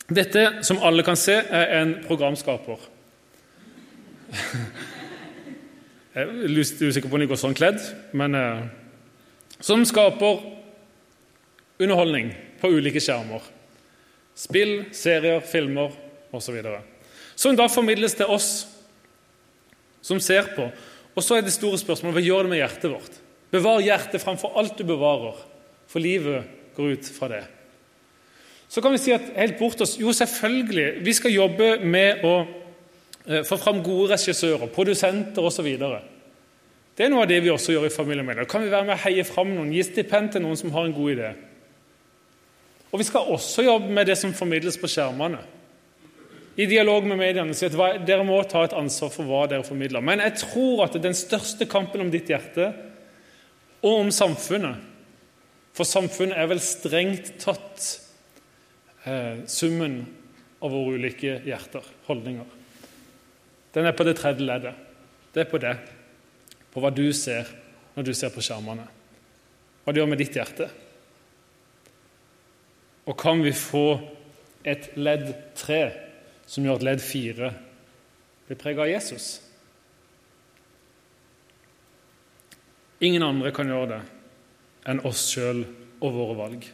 Dette, 0.07 0.45
som 0.63 0.79
alle 0.87 1.03
kan 1.03 1.19
se, 1.19 1.35
er 1.35 1.73
en 1.81 1.91
programskaper. 2.05 2.85
Jeg 6.15 6.23
er 6.23 6.61
usikker 6.63 7.09
på 7.09 7.17
om 7.19 7.21
de 7.25 7.27
går 7.27 7.41
sånn 7.41 7.57
kledd, 7.57 7.83
men 8.17 8.37
eh, 8.39 8.63
som 9.59 9.83
skaper 9.85 10.39
underholdning 11.79 12.33
på 12.59 12.71
ulike 12.75 13.01
skjermer. 13.03 13.43
Spill, 14.37 14.89
serier, 14.95 15.41
filmer 15.43 15.95
osv. 16.35 16.59
Som 17.39 17.57
da 17.59 17.67
formidles 17.71 18.15
til 18.19 18.29
oss 18.31 18.51
som 20.01 20.19
ser 20.23 20.51
på. 20.55 20.69
Og 21.15 21.23
så 21.23 21.37
er 21.37 21.45
det 21.45 21.55
store 21.55 21.79
spørsmålet 21.79 22.19
hva 22.19 22.23
gjør 22.23 22.45
det 22.45 22.53
med 22.53 22.61
hjertet 22.61 22.91
vårt? 22.93 23.17
Bevar 23.51 23.81
hjertet 23.83 24.21
framfor 24.21 24.53
alt 24.59 24.77
du 24.77 24.85
bevarer, 24.87 25.39
for 25.89 26.03
livet 26.03 26.45
går 26.77 26.93
ut 26.95 27.09
fra 27.15 27.31
det. 27.31 27.41
Så 28.69 28.83
kan 28.85 28.93
vi 28.93 29.01
si 29.01 29.11
at 29.15 29.31
helt 29.35 29.57
bort 29.57 29.81
oss, 29.81 29.97
Jo, 29.99 30.13
selvfølgelig, 30.13 31.01
vi 31.05 31.13
skal 31.17 31.33
jobbe 31.33 31.79
med 31.81 32.21
å 32.23 32.33
eh, 33.25 33.41
få 33.41 33.57
fram 33.57 33.81
gode 33.83 34.13
regissører, 34.13 34.69
produsenter 34.69 35.41
osv. 35.41 35.65
Det 35.65 37.07
er 37.07 37.09
noe 37.09 37.25
av 37.25 37.31
det 37.31 37.39
vi 37.41 37.49
også 37.49 37.73
gjør 37.73 37.87
i 37.89 37.93
familiemedier. 37.93 38.45
Kan 38.49 38.61
vi 38.63 38.69
være 38.69 38.85
med 38.85 38.99
å 38.99 39.03
heie 39.07 39.25
fram 39.25 39.55
noen, 39.55 39.73
gi 39.73 39.81
stipend 39.87 40.35
til 40.35 40.45
noen 40.45 40.59
som 40.59 40.71
har 40.75 40.85
en 40.85 40.93
god 40.93 41.15
idé? 41.15 41.33
Og 42.89 43.01
vi 43.01 43.05
skal 43.05 43.29
også 43.29 43.65
jobbe 43.65 43.91
med 43.93 44.09
det 44.09 44.17
som 44.17 44.33
formidles 44.33 44.79
på 44.81 44.89
skjermene. 44.89 45.41
I 46.59 46.65
dialog 46.67 47.05
med 47.07 47.19
mediene 47.21 47.55
si 47.55 47.69
at 47.69 48.05
dere 48.07 48.25
må 48.27 48.41
ta 48.49 48.65
et 48.65 48.75
ansvar 48.75 49.11
for 49.13 49.29
hva 49.29 49.45
dere 49.47 49.63
formidler. 49.63 50.03
Men 50.03 50.23
jeg 50.25 50.41
tror 50.41 50.83
at 50.87 50.97
den 50.99 51.15
største 51.15 51.67
kampen 51.69 52.03
om 52.03 52.09
ditt 52.11 52.31
hjerte 52.31 52.73
og 53.79 53.93
om 53.93 54.09
samfunnet 54.11 54.87
For 55.77 55.87
samfunnet 55.87 56.35
er 56.35 56.49
vel 56.49 56.59
strengt 56.59 57.29
tatt 57.39 57.85
eh, 59.07 59.45
summen 59.47 60.01
av 60.59 60.73
våre 60.73 60.97
ulike 60.99 61.37
hjerter, 61.45 61.85
holdninger. 62.09 62.49
Den 63.71 63.87
er 63.87 63.95
på 63.95 64.03
det 64.03 64.17
tredje 64.19 64.43
leddet. 64.43 64.73
Det 65.31 65.45
er 65.45 65.47
på 65.47 65.61
det. 65.61 65.75
På 66.73 66.83
hva 66.83 66.91
du 66.91 67.05
ser 67.15 67.47
når 67.95 68.09
du 68.09 68.11
ser 68.17 68.33
på 68.33 68.43
skjermene. 68.43 68.89
Hva 69.85 69.93
det 69.93 70.01
gjør 70.01 70.11
med 70.11 70.19
ditt 70.19 70.35
hjerte. 70.35 70.67
Og 73.09 73.17
kan 73.17 73.41
vi 73.41 73.53
få 73.55 73.99
et 74.67 74.91
ledd 74.99 75.31
tre 75.57 75.81
som 76.49 76.65
gjør 76.65 76.77
at 76.77 76.85
ledd 76.85 77.01
fire 77.01 77.51
blir 78.45 78.59
preget 78.59 78.83
av 78.85 78.91
Jesus? 78.91 79.29
Ingen 83.01 83.23
andre 83.25 83.53
kan 83.55 83.69
gjøre 83.69 83.93
det 83.95 84.01
enn 84.89 85.01
oss 85.07 85.23
sjøl 85.31 85.63
og 85.99 86.13
våre 86.15 86.35
valg. 86.37 86.67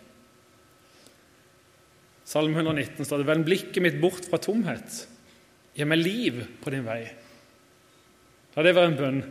Salme 2.25 2.57
119 2.57 3.05
står 3.05 3.21
det 3.21 3.29
Vend 3.29 3.45
blikket 3.45 3.83
mitt 3.85 3.99
bort 4.01 4.27
fra 4.27 4.39
tomhet. 4.41 5.05
Gi 5.75 5.85
meg 5.87 6.01
liv 6.01 6.41
på 6.61 6.73
din 6.73 6.85
vei. 6.87 7.03
La 8.55 8.63
det 8.65 8.75
være 8.75 8.91
en 8.91 8.99
bønn. 8.99 9.23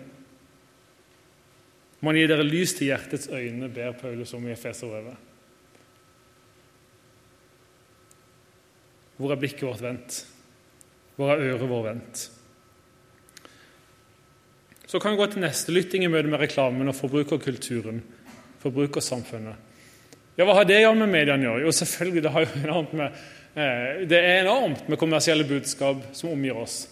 Må 2.00 2.12
han 2.12 2.20
gi 2.20 2.26
dere 2.30 2.46
lys 2.46 2.76
til 2.76 2.92
hjertets 2.92 3.30
øyne, 3.32 3.70
ber 3.72 3.96
Paulus 3.98 4.34
om 4.36 4.44
i 4.46 4.52
Efeserbrevet. 4.54 5.33
Hvor 9.16 9.32
er 9.32 9.38
blikket 9.38 9.66
vårt 9.66 9.82
vendt? 9.82 10.24
Hvor 11.16 11.30
er 11.32 11.44
øret 11.52 11.68
vårt 11.70 11.86
vendt? 11.86 12.30
Så 14.86 15.00
kan 15.00 15.14
vi 15.14 15.18
gå 15.18 15.26
til 15.26 15.42
neste 15.42 15.72
lytting 15.74 16.04
i 16.04 16.10
møte 16.10 16.30
med 16.30 16.42
reklamen 16.42 16.90
og 16.90 16.96
forbrukerkulturen. 16.98 18.02
Forbrukersamfunnet. 18.62 19.70
Ja, 20.38 20.44
Hva 20.46 20.56
har 20.58 20.66
det 20.66 20.80
med 20.98 21.10
mediene? 21.10 21.60
Jo, 21.62 21.70
selvfølgelig, 21.72 22.22
det, 22.22 22.30
har 22.30 22.44
jo 22.44 22.60
enormt 22.64 22.92
med, 22.92 23.20
eh, 23.54 24.02
det 24.06 24.18
er 24.18 24.40
enormt 24.42 24.88
med 24.88 24.98
kommersielle 24.98 25.44
budskap 25.46 26.02
som 26.12 26.30
omgir 26.30 26.58
oss. 26.58 26.88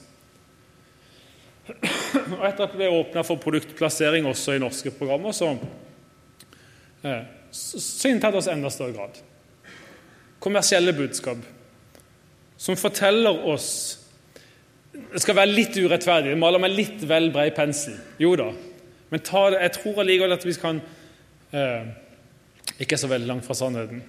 Og 1.69 2.45
Etter 2.47 2.65
at 2.65 2.73
det 2.73 2.79
ble 2.79 2.91
åpna 2.91 3.23
for 3.27 3.39
produktplassering 3.43 4.27
også 4.27 4.55
i 4.55 4.63
norske 4.63 4.91
programmer, 4.95 5.35
så, 5.35 5.57
eh, 7.03 7.23
inntar 8.11 8.31
det 8.31 8.39
oss 8.39 8.51
enda 8.51 8.71
større 8.71 8.93
grad. 8.93 9.19
Kommersielle 10.39 10.93
budskap 10.93 11.39
som 12.63 12.79
forteller 12.79 13.43
oss 13.49 13.99
Det 14.93 15.23
skal 15.23 15.39
være 15.39 15.55
litt 15.57 15.77
urettferdig, 15.81 16.35
det 16.35 16.39
maler 16.39 16.61
med 16.61 16.75
litt 16.77 17.01
vel 17.09 17.31
bred 17.33 17.55
pensel. 17.57 17.95
Jo 18.21 18.35
da. 18.37 18.51
Men 19.09 19.23
det, 19.25 19.61
jeg 19.63 19.73
tror 19.79 20.01
allikevel 20.03 20.35
at 20.35 20.45
vi 20.45 20.53
kan 20.61 20.81
eh, 21.57 21.87
ikke 22.85 22.99
så 23.01 23.09
veldig 23.09 23.31
langt 23.31 23.47
fra 23.47 23.57
sannheten. 23.57 24.03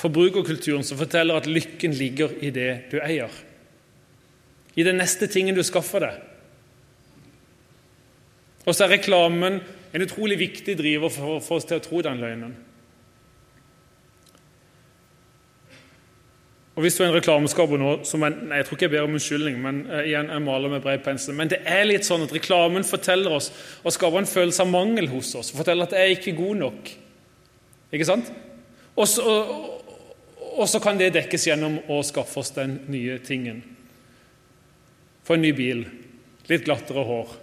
Forbrukerkulturen 0.00 0.84
som 0.84 0.96
forteller 0.96 1.36
at 1.36 1.48
lykken 1.48 1.92
ligger 1.96 2.32
i 2.40 2.50
det 2.56 2.70
du 2.88 2.96
eier. 3.04 3.32
I 4.80 4.86
den 4.86 4.96
neste 5.00 5.28
tingen 5.28 5.56
du 5.56 5.62
skaffer 5.66 6.06
deg. 6.06 6.18
Og 8.64 8.72
så 8.72 8.86
er 8.86 8.94
reklamen 8.96 9.60
en 9.92 10.06
utrolig 10.06 10.40
viktig 10.40 10.76
driver 10.80 11.12
for 11.12 11.44
få 11.44 11.60
oss 11.60 11.68
til 11.68 11.80
å 11.80 11.84
tro 11.84 12.00
den 12.06 12.24
løgnen. 12.24 12.56
Og 16.80 16.84
Hvis 16.86 16.94
du 16.96 17.02
er 17.02 17.10
en 17.10 17.12
reklameskaper 17.18 17.76
nå 17.76 17.90
som 18.08 18.22
jeg, 18.24 18.32
nei, 18.48 18.56
jeg 18.56 18.64
tror 18.64 18.78
ikke 18.78 18.86
jeg 18.86 18.92
ber 18.94 19.02
om 19.04 19.16
unnskyldning, 19.18 19.56
men 19.60 19.80
uh, 19.90 19.98
igjen, 20.00 20.30
jeg 20.32 20.40
maler 20.46 20.70
med 20.72 20.80
bred 20.80 21.02
pensel, 21.04 21.34
men 21.36 21.50
det 21.52 21.58
er 21.68 21.82
litt 21.84 22.06
sånn 22.08 22.22
at 22.24 22.32
reklamen 22.32 22.86
forteller 22.88 23.34
oss 23.36 23.50
og 23.82 23.92
skaper 23.92 24.22
en 24.22 24.28
følelse 24.30 24.64
av 24.64 24.70
mangel 24.72 25.10
hos 25.12 25.34
oss. 25.36 25.50
Forteller 25.52 25.84
at 25.84 25.92
jeg 25.92 26.06
er 26.06 26.14
ikke 26.14 26.32
god 26.38 26.62
nok. 26.62 26.88
Ikke 27.92 28.06
sant? 28.08 28.30
Og 28.96 29.10
så, 29.12 29.34
og 30.54 30.70
så 30.72 30.80
kan 30.80 30.96
det 30.96 31.10
dekkes 31.18 31.44
gjennom 31.50 31.76
å 31.92 31.98
skaffe 32.06 32.40
oss 32.40 32.54
den 32.56 32.78
nye 32.88 33.18
tingen. 33.28 33.60
Få 35.28 35.36
en 35.36 35.44
ny 35.44 35.52
bil, 35.60 35.84
litt 36.48 36.64
glattere 36.64 37.04
hår. 37.10 37.36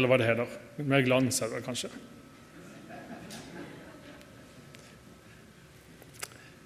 Eller 0.00 0.08
hva 0.08 0.16
det 0.16 0.32
heter. 0.32 0.56
Mer 0.80 1.04
glans, 1.04 1.44
er 1.44 1.60
kanskje. 1.60 1.92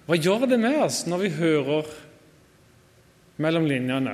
Hva 0.07 0.15
gjør 0.15 0.45
det 0.47 0.59
med 0.61 0.77
oss 0.79 1.01
når 1.03 1.19
vi 1.25 1.29
hører 1.35 1.87
mellom 3.43 3.65
linjene 3.67 4.13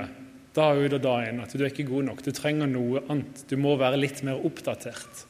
da 0.54 0.72
ut 0.74 0.96
og 0.96 1.02
da 1.02 1.12
inn 1.28 1.38
at 1.42 1.54
du 1.54 1.62
er 1.62 1.70
ikke 1.70 1.86
god 1.86 2.08
nok, 2.08 2.22
du 2.22 2.34
trenger 2.34 2.66
noe 2.70 3.02
annet, 3.06 3.44
du 3.46 3.54
må 3.58 3.76
være 3.78 4.00
litt 4.02 4.22
mer 4.26 4.42
oppdatert? 4.42 5.24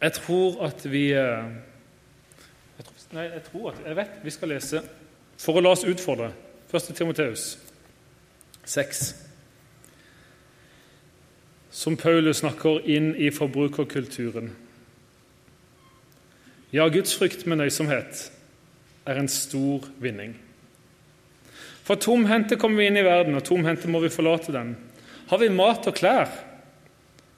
Jeg 0.00 0.16
tror 0.16 0.62
at 0.66 0.82
vi 0.90 1.10
eh, 1.12 1.50
jeg 2.78 2.86
tror, 2.86 2.94
Nei, 3.12 3.24
jeg 3.26 3.42
tror 3.50 3.66
at 3.70 3.80
Jeg 3.84 3.96
vet 3.98 4.22
vi 4.24 4.32
skal 4.32 4.50
lese 4.54 4.80
for 5.40 5.58
å 5.58 5.62
la 5.62 5.74
oss 5.74 5.84
utfordre 5.88 6.30
1. 6.70 6.90
Timoteus 6.96 7.44
6. 8.64 9.02
Som 11.70 11.96
Paulus 12.00 12.42
snakker 12.42 12.82
inn 12.90 13.12
i 13.16 13.30
forbrukerkulturen. 13.34 14.50
Ja, 16.70 16.84
gudsfrykt 16.86 17.48
med 17.50 17.58
nøysomhet 17.58 18.28
er 19.08 19.18
en 19.18 19.28
stor 19.28 19.88
vinning. 19.98 20.36
For 21.82 21.98
tomhendte 21.98 22.54
kommer 22.60 22.78
vi 22.78 22.86
inn 22.86 23.00
i 23.00 23.02
verden, 23.02 23.34
og 23.34 23.42
tomhendte 23.42 23.90
må 23.90 23.98
vi 24.04 24.12
forlate 24.14 24.54
den. 24.54 24.76
Har 25.32 25.40
vi 25.42 25.48
mat 25.50 25.88
og 25.90 25.96
klær, 25.98 26.30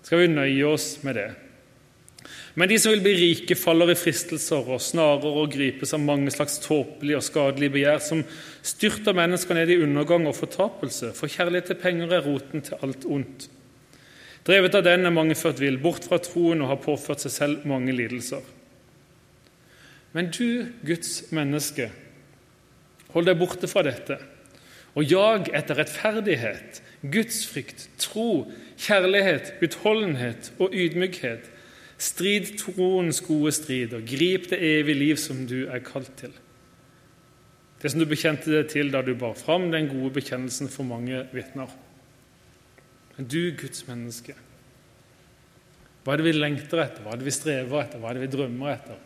skal 0.05 0.21
vi 0.21 0.29
nøye 0.35 0.69
oss 0.69 0.99
med 1.07 1.17
det. 1.17 1.31
Men 2.61 2.69
de 2.69 2.77
som 2.77 2.93
vil 2.93 3.01
bli 3.01 3.15
rike, 3.17 3.57
faller 3.57 3.95
i 3.95 3.97
fristelser 3.97 4.69
og 4.69 4.83
snarer 4.85 5.25
og 5.25 5.49
gripes 5.55 5.95
av 5.97 6.05
mange 6.05 6.29
slags 6.35 6.59
tåpelige 6.61 7.17
og 7.17 7.25
skadelige 7.25 7.73
begjær 7.79 8.03
som 8.05 8.21
styrter 8.61 9.17
mennesker 9.17 9.57
ned 9.57 9.73
i 9.73 9.81
undergang 9.81 10.29
og 10.29 10.37
fortapelse, 10.37 11.15
for 11.17 11.33
kjærlighet 11.33 11.73
til 11.73 11.81
penger 11.81 12.13
er 12.19 12.27
roten 12.29 12.69
til 12.69 12.85
alt 12.85 13.09
ondt. 13.09 13.49
Drevet 14.45 14.77
av 14.77 14.85
den 14.85 15.09
er 15.09 15.15
mange 15.15 15.39
ført 15.39 15.63
vill, 15.63 15.81
bort 15.81 16.05
fra 16.05 16.21
troen 16.21 16.61
og 16.61 16.75
har 16.75 16.85
påført 16.85 17.25
seg 17.25 17.33
selv 17.33 17.71
mange 17.71 17.95
lidelser. 17.97 18.43
Men 20.13 20.29
du, 20.31 20.69
Guds 20.85 21.33
menneske, 21.33 21.89
hold 23.15 23.29
deg 23.29 23.39
borte 23.41 23.69
fra 23.71 23.85
dette, 23.87 24.19
og 24.93 25.09
jag 25.09 25.49
etter 25.57 25.79
rettferdighet, 25.81 26.83
gudsfrykt, 27.03 27.89
tro, 28.01 28.45
kjærlighet, 28.77 29.55
utholdenhet 29.65 30.53
og 30.61 30.75
ydmykhet 30.77 31.49
Strid 32.03 32.57
troens 32.59 33.21
gode 33.23 33.53
strid, 33.55 33.93
og 33.95 34.07
grip 34.09 34.49
det 34.51 34.59
evige 34.59 34.99
liv 34.99 35.19
som 35.21 35.45
du 35.47 35.69
er 35.71 35.83
kalt 35.87 36.11
til. 36.19 36.33
Det 37.79 37.93
som 37.93 38.01
du 38.03 38.09
bekjente 38.11 38.51
deg 38.51 38.71
til 38.73 38.91
da 38.91 39.05
du 39.07 39.13
bar 39.19 39.37
fram 39.39 39.69
den 39.71 39.87
gode 39.91 40.11
bekjennelsen 40.17 40.71
for 40.71 40.87
mange 40.87 41.21
vitner. 41.35 41.71
Men 43.15 43.29
du, 43.31 43.53
Guds 43.59 43.87
menneske, 43.87 44.35
hva 46.03 46.15
er 46.15 46.19
det 46.19 46.27
vi 46.27 46.35
lengter 46.35 46.83
etter, 46.83 47.05
hva 47.05 47.15
er 47.15 47.23
det 47.23 47.29
vi 47.29 47.35
strever 47.37 47.85
etter, 47.85 48.03
hva 48.03 48.11
er 48.11 48.19
det 48.19 48.25
vi 48.25 48.33
drømmer 48.35 48.75
etter? 48.75 48.99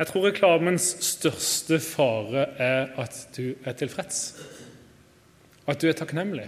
Jeg 0.00 0.08
tror 0.08 0.22
reklamens 0.24 0.86
største 1.04 1.76
fare 1.84 2.46
er 2.56 2.94
at 3.02 3.16
du 3.36 3.52
er 3.68 3.74
tilfreds, 3.76 4.20
at 5.68 5.82
du 5.82 5.90
er 5.90 5.98
takknemlig. 5.98 6.46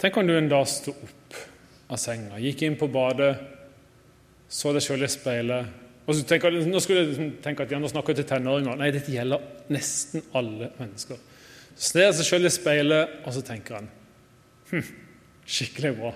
Tenk 0.00 0.16
om 0.16 0.24
du 0.28 0.32
en 0.38 0.48
dag 0.48 0.64
sto 0.72 0.94
opp 0.96 1.36
av 1.92 2.00
senga, 2.00 2.40
gikk 2.40 2.64
inn 2.64 2.78
på 2.80 2.88
badet, 2.88 3.34
så 4.48 4.72
deg 4.72 4.84
sjøl 4.86 5.04
i 5.04 5.10
speilet 5.12 5.84
og 6.06 6.14
så 6.14 6.22
tenker, 6.22 6.54
Nå 6.54 6.80
skulle 6.80 7.02
jeg 7.02 7.08
liksom 7.10 7.30
tenke 7.42 7.64
at 7.66 7.72
ja, 7.74 7.80
nå 7.82 7.88
snakker 7.90 8.14
jeg 8.14 8.20
til 8.20 8.28
tenåringer. 8.30 8.76
Nei, 8.78 8.92
dette 8.94 9.10
gjelder 9.10 9.42
nesten 9.74 10.22
alle 10.38 10.68
mennesker. 10.78 11.18
Så 11.74 11.96
ser 11.96 12.12
seg 12.14 12.28
sjøl 12.28 12.46
i 12.46 12.52
speilet, 12.54 13.16
og 13.26 13.34
så 13.34 13.42
tenker 13.44 13.80
han 13.80 13.88
hm, 14.70 14.92
skikkelig 15.50 15.92
bra. 15.98 16.12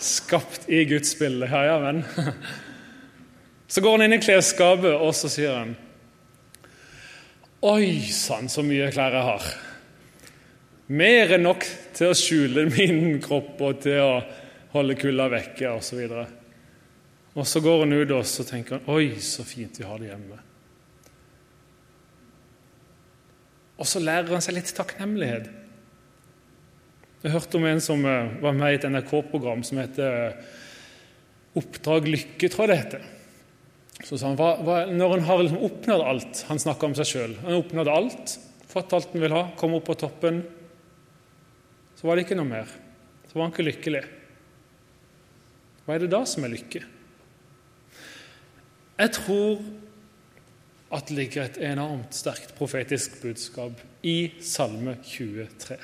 Skapt 0.00 0.68
i 0.72 0.84
Guds 0.88 1.12
bilde. 1.18 1.48
Ja, 1.50 1.64
ja, 1.64 1.78
men 1.80 2.04
Så 3.70 3.80
går 3.80 3.98
han 3.98 4.02
inn 4.06 4.16
i 4.16 4.22
klesskapet, 4.22 4.96
og 4.96 5.12
så 5.14 5.28
sier 5.30 5.52
han 5.54 5.76
Oi 7.60 8.00
sann, 8.10 8.48
så 8.48 8.64
mye 8.64 8.88
klær 8.90 9.14
jeg 9.14 9.26
har. 9.26 9.48
Mer 10.96 11.34
enn 11.36 11.44
nok 11.44 11.66
til 11.94 12.10
å 12.10 12.16
skjule 12.16 12.64
min 12.72 13.20
kropp 13.22 13.60
og 13.62 13.82
til 13.84 14.00
å 14.00 14.14
holde 14.72 14.96
kulda 14.98 15.28
vekke 15.30 15.74
osv. 15.76 16.00
Og, 16.08 16.32
og 17.36 17.46
så 17.46 17.60
går 17.62 17.84
han 17.84 17.94
ut 17.98 18.14
og 18.16 18.24
så 18.26 18.46
tenker 18.48 18.78
han, 18.78 18.88
Oi, 18.96 19.20
så 19.20 19.44
fint 19.44 19.76
vi 19.76 19.86
har 19.86 20.00
det 20.00 20.08
hjemme. 20.08 20.40
Og 23.80 23.88
så 23.92 24.02
lærer 24.02 24.32
han 24.32 24.42
seg 24.44 24.56
litt 24.56 24.72
takknemlighet. 24.76 25.46
Jeg 27.20 27.34
hørte 27.34 27.58
om 27.58 27.66
en 27.68 27.82
som 27.84 28.04
eh, 28.08 28.36
var 28.40 28.54
med 28.56 28.72
i 28.72 28.78
et 28.78 28.86
NRK-program 28.88 29.64
som 29.66 29.80
heter 29.82 30.38
Oppdrag 31.58 32.06
lykke, 32.08 32.48
tror 32.48 32.64
jeg 32.64 32.70
det 32.70 32.78
heter. 32.84 33.08
Så 34.06 34.16
sa 34.16 34.30
han, 34.30 34.38
hva, 34.38 34.54
hva, 34.64 34.76
Når 34.88 35.16
han 35.16 35.26
har 35.26 35.42
liksom 35.42 35.64
oppnådd 35.66 36.04
alt 36.06 36.44
Han 36.48 36.62
snakka 36.62 36.88
om 36.88 36.94
seg 36.96 37.10
sjøl. 37.10 37.34
Han 37.42 37.58
oppnådde 37.58 37.90
oppnådd 37.90 37.90
alt, 37.92 38.36
fått 38.70 38.94
alt 38.96 39.12
han 39.12 39.24
vil 39.26 39.34
ha, 39.36 39.42
kom 39.60 39.76
opp 39.76 39.84
på 39.90 39.98
toppen. 40.00 40.40
Så 41.98 42.08
var 42.08 42.16
det 42.16 42.24
ikke 42.24 42.38
noe 42.38 42.48
mer. 42.48 42.72
Så 43.28 43.36
var 43.36 43.44
han 43.44 43.52
ikke 43.52 43.68
lykkelig. 43.68 44.02
Hva 45.84 45.96
er 45.96 46.04
det 46.04 46.12
da 46.14 46.24
som 46.28 46.46
er 46.46 46.54
lykke? 46.54 46.84
Jeg 49.00 49.14
tror 49.16 49.60
at 50.90 51.06
det 51.08 51.16
ligger 51.16 51.44
et 51.44 51.60
enormt 51.68 52.16
sterkt 52.16 52.56
profetisk 52.56 53.20
budskap 53.22 53.76
i 54.06 54.32
Salme 54.44 54.96
23. 55.04 55.76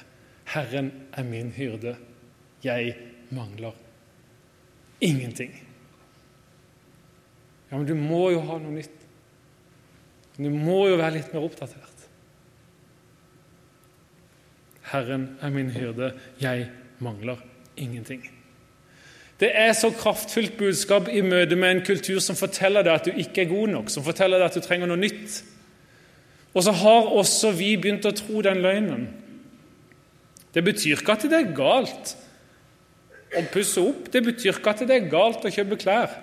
Herren 0.47 0.93
er 1.13 1.27
min 1.27 1.51
hyrde, 1.57 1.97
jeg 2.65 2.95
mangler 3.35 3.75
ingenting. 5.01 5.53
Ja, 7.71 7.77
men 7.77 7.87
du 7.87 7.95
må 7.99 8.31
jo 8.31 8.45
ha 8.47 8.59
noe 8.63 8.77
nytt. 8.77 9.03
Du 10.37 10.49
må 10.53 10.87
jo 10.91 10.99
være 11.01 11.17
litt 11.19 11.33
mer 11.35 11.47
oppdatert. 11.49 12.07
Herren 14.93 15.33
er 15.43 15.51
min 15.51 15.73
hyrde, 15.75 16.13
jeg 16.41 16.69
mangler 17.03 17.43
ingenting. 17.77 18.23
Det 19.41 19.51
er 19.53 19.75
så 19.77 19.91
kraftfullt 19.93 20.55
budskap 20.57 21.11
i 21.13 21.21
møte 21.21 21.59
med 21.59 21.75
en 21.75 21.85
kultur 21.85 22.23
som 22.25 22.39
forteller 22.39 22.87
deg 22.87 22.95
at 22.95 23.09
du 23.09 23.19
ikke 23.21 23.43
er 23.45 23.51
god 23.51 23.73
nok, 23.75 23.91
som 23.93 24.05
forteller 24.07 24.41
deg 24.41 24.49
at 24.49 24.57
du 24.57 24.65
trenger 24.65 24.89
noe 24.89 25.01
nytt. 25.01 25.43
Og 26.57 26.65
så 26.65 26.73
har 26.73 27.11
også 27.13 27.51
vi 27.59 27.75
begynt 27.77 28.09
å 28.09 28.15
tro 28.17 28.41
den 28.47 28.63
løgnen. 28.65 29.09
Det 30.57 30.65
betyr 30.65 30.97
ikke 30.97 31.13
at 31.13 31.27
det 31.29 31.37
er 31.37 31.51
galt 31.57 32.15
å 33.37 33.43
pusse 33.53 33.83
opp. 33.83 34.07
Det 34.09 34.23
betyr 34.25 34.55
ikke 34.55 34.73
at 34.73 34.87
det 34.89 34.95
er 34.95 35.11
galt 35.13 35.45
å 35.45 35.53
kjøpe 35.53 35.77
klær. 35.83 36.15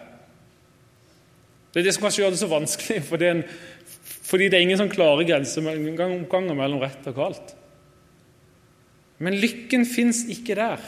Det 1.70 1.82
er 1.82 1.86
det 1.88 1.94
som 1.94 2.06
kanskje 2.06 2.24
gjør 2.24 2.34
det 2.34 2.40
så 2.42 2.50
vanskelig, 2.50 3.00
for 3.06 3.26
en, 3.26 3.44
fordi 4.26 4.50
det 4.50 4.58
er 4.58 4.66
ingen 4.66 4.82
sånn 4.82 4.92
klare 4.94 5.26
grenser 5.26 5.66
mellom 5.66 6.82
rett 6.82 7.08
og 7.10 7.18
galt. 7.18 7.54
Men 9.22 9.38
lykken 9.42 9.86
fins 9.90 10.24
ikke 10.34 10.58
der. 10.58 10.82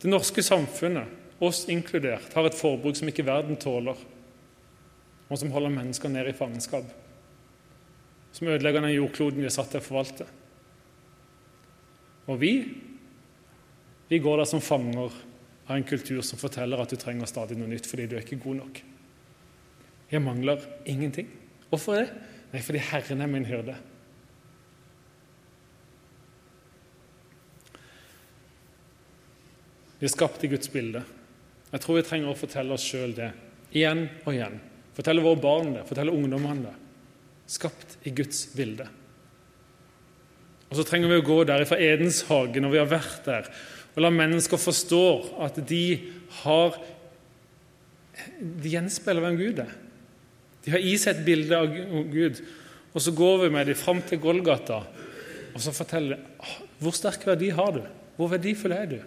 Det 0.00 0.10
norske 0.10 0.42
samfunnet, 0.42 1.18
oss 1.40 1.64
inkludert, 1.72 2.32
har 2.34 2.46
et 2.46 2.56
forbruk 2.56 2.98
som 2.98 3.08
ikke 3.10 3.26
verden 3.26 3.58
tåler, 3.60 3.98
og 5.30 5.38
som 5.38 5.52
holder 5.54 5.72
mennesker 5.72 6.12
ned 6.12 6.30
i 6.30 6.36
fangenskap. 6.36 6.86
Som 8.32 8.48
ødelegger 8.52 8.84
den 8.84 8.94
jordkloden 8.94 9.42
vi 9.42 9.48
er 9.48 9.54
satt 9.54 9.72
til 9.72 9.82
å 9.82 9.84
forvalte. 9.84 10.26
Og 12.30 12.38
vi, 12.38 12.52
vi 14.10 14.22
går 14.22 14.42
der 14.42 14.48
som 14.48 14.62
fanger 14.62 15.10
av 15.66 15.76
en 15.76 15.86
kultur 15.86 16.22
som 16.26 16.38
forteller 16.38 16.82
at 16.82 16.90
du 16.90 16.98
trenger 16.98 17.30
stadig 17.30 17.58
noe 17.58 17.70
nytt 17.70 17.88
fordi 17.90 18.08
du 18.10 18.16
er 18.16 18.24
ikke 18.24 18.42
god 18.42 18.60
nok. 18.62 18.80
Jeg 20.10 20.22
mangler 20.22 20.62
ingenting. 20.90 21.28
Hvorfor 21.70 22.00
det? 22.00 22.08
Nei, 22.50 22.62
fordi 22.66 22.82
Herren 22.82 23.22
er 23.22 23.30
min 23.30 23.46
hyrde. 23.46 23.76
Vi 30.00 30.08
er 30.08 30.14
skapt 30.14 30.42
i 30.46 30.50
Guds 30.50 30.70
bilde. 30.72 31.04
Jeg 31.70 31.82
tror 31.84 32.00
vi 32.00 32.06
trenger 32.08 32.32
å 32.32 32.38
fortelle 32.38 32.74
oss 32.74 32.86
sjøl 32.88 33.12
det 33.14 33.30
igjen 33.76 34.06
og 34.24 34.32
igjen. 34.32 34.56
Fortelle 34.96 35.22
våre 35.22 35.38
barn 35.38 35.74
det, 35.76 35.86
fortelle 35.86 36.14
ungdommene 36.14 36.66
det. 36.66 36.76
Skapt 37.50 37.98
i 38.06 38.12
Guds 38.14 38.44
bilde. 38.54 38.86
Og 40.70 40.78
så 40.78 40.86
trenger 40.86 41.10
vi 41.10 41.18
å 41.18 41.26
gå 41.26 41.40
der 41.48 41.66
fra 41.66 41.80
Edens 41.82 42.22
hage 42.28 42.62
når 42.62 42.74
vi 42.74 42.80
har 42.82 42.90
vært 42.92 43.26
der, 43.26 43.50
og 43.90 44.04
la 44.04 44.12
mennesker 44.14 44.60
forstå 44.60 45.04
at 45.42 45.58
de 45.66 45.84
har 46.44 46.78
De 48.20 48.68
gjenspeiler 48.68 49.24
hvem 49.24 49.36
Gud 49.38 49.60
er. 49.62 49.70
De 50.60 50.74
har 50.74 50.82
i 50.84 50.92
seg 51.00 51.14
et 51.14 51.22
bilde 51.24 51.56
av 51.56 51.70
Gud. 52.12 52.42
Og 52.92 53.00
så 53.00 53.14
går 53.16 53.46
vi 53.46 53.48
med 53.54 53.70
dem 53.70 53.78
fram 53.78 54.02
til 54.04 54.20
Golgata 54.20 54.82
og 55.54 55.62
så 55.62 55.72
forteller 55.74 56.18
de 56.18 56.66
hvor 56.80 56.94
sterk 56.96 57.26
verdi 57.28 57.50
har 57.52 57.74
du? 57.74 57.82
Hvor 58.16 58.30
verdifull 58.32 58.72
er 58.72 58.86
du? 58.88 58.98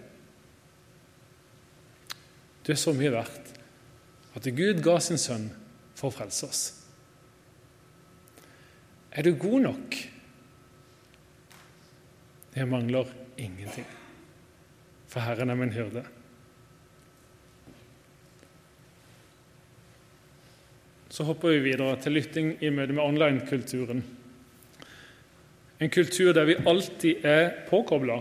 Du 2.63 2.71
er 2.71 2.79
så 2.79 2.93
mye 2.95 3.12
verdt 3.13 3.51
at 4.38 4.49
Gud 4.56 4.82
ga 4.86 4.99
sin 5.01 5.17
sønn 5.21 5.47
for 5.97 6.10
å 6.10 6.13
frelse 6.13 6.47
oss. 6.47 6.62
Er 9.13 9.21
du 9.21 9.36
god 9.38 9.60
nok? 9.62 9.95
Jeg 12.56 12.67
mangler 12.67 13.06
ingenting 13.38 13.86
for 15.13 15.21
Herren 15.21 15.49
er 15.49 15.56
min 15.56 15.73
hyrde. 15.73 16.02
Så 21.13 21.23
hopper 21.23 21.54
vi 21.54 21.60
videre 21.60 21.99
til 22.02 22.15
lytting 22.17 22.56
i 22.63 22.71
møte 22.73 22.95
med 22.97 23.04
online-kulturen. 23.04 24.02
En 25.78 25.91
kultur 25.93 26.34
der 26.34 26.49
vi 26.49 26.56
alltid 26.65 27.26
er 27.30 27.52
påkobla. 27.69 28.17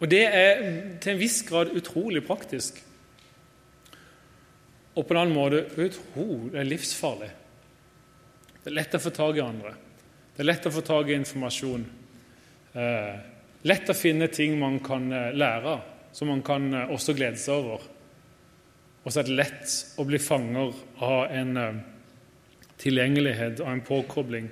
Og 0.00 0.10
det 0.10 0.24
er 0.26 0.64
til 0.98 1.12
en 1.12 1.20
viss 1.20 1.44
grad 1.46 1.70
utrolig 1.78 2.24
praktisk. 2.26 2.82
Og 4.92 5.06
på 5.06 5.14
en 5.14 5.22
annen 5.22 5.36
måte 5.36 5.62
utrolig 5.80 6.64
livsfarlig. 6.68 7.30
Det 8.62 8.70
er 8.70 8.76
lett 8.76 8.94
å 8.94 9.00
få 9.02 9.12
tak 9.14 9.38
i 9.38 9.44
andre. 9.44 9.72
Det 10.36 10.44
er 10.44 10.48
lett 10.50 10.66
å 10.68 10.72
få 10.74 10.82
tak 10.84 11.08
i 11.08 11.16
informasjon. 11.16 11.86
Eh, 12.72 13.14
lett 13.68 13.88
å 13.88 13.96
finne 13.96 14.28
ting 14.32 14.58
man 14.60 14.78
kan 14.84 15.08
eh, 15.12 15.32
lære, 15.36 15.78
som 16.12 16.28
man 16.28 16.44
kan 16.44 16.68
eh, 16.74 16.92
også 16.92 17.16
glede 17.16 17.40
seg 17.40 17.56
over. 17.62 17.86
Og 19.02 19.08
så 19.10 19.22
er 19.22 19.28
det 19.28 19.38
lett 19.40 19.72
å 19.98 20.06
bli 20.06 20.20
fanger 20.22 20.76
av 21.02 21.32
en 21.34 21.56
eh, 21.58 21.80
tilgjengelighet 22.84 23.64
og 23.64 23.72
en 23.72 23.82
påkobling. 23.86 24.50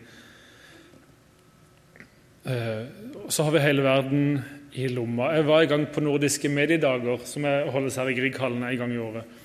Eh, 2.48 2.82
så 3.28 3.46
har 3.46 3.54
vi 3.54 3.62
hele 3.62 3.84
verden 3.84 4.40
i 4.72 4.88
lomma. 4.88 5.34
Jeg 5.36 5.46
var 5.52 5.62
i 5.62 5.70
gang 5.70 5.84
på 5.92 6.02
nordiske 6.02 6.48
mediedager, 6.50 7.20
som 7.28 7.44
holdes 7.44 8.00
her 8.00 8.08
i 8.08 8.16
Grieghallen 8.16 8.64
en 8.64 8.80
gang 8.80 8.96
i 8.96 9.04
året. 9.04 9.38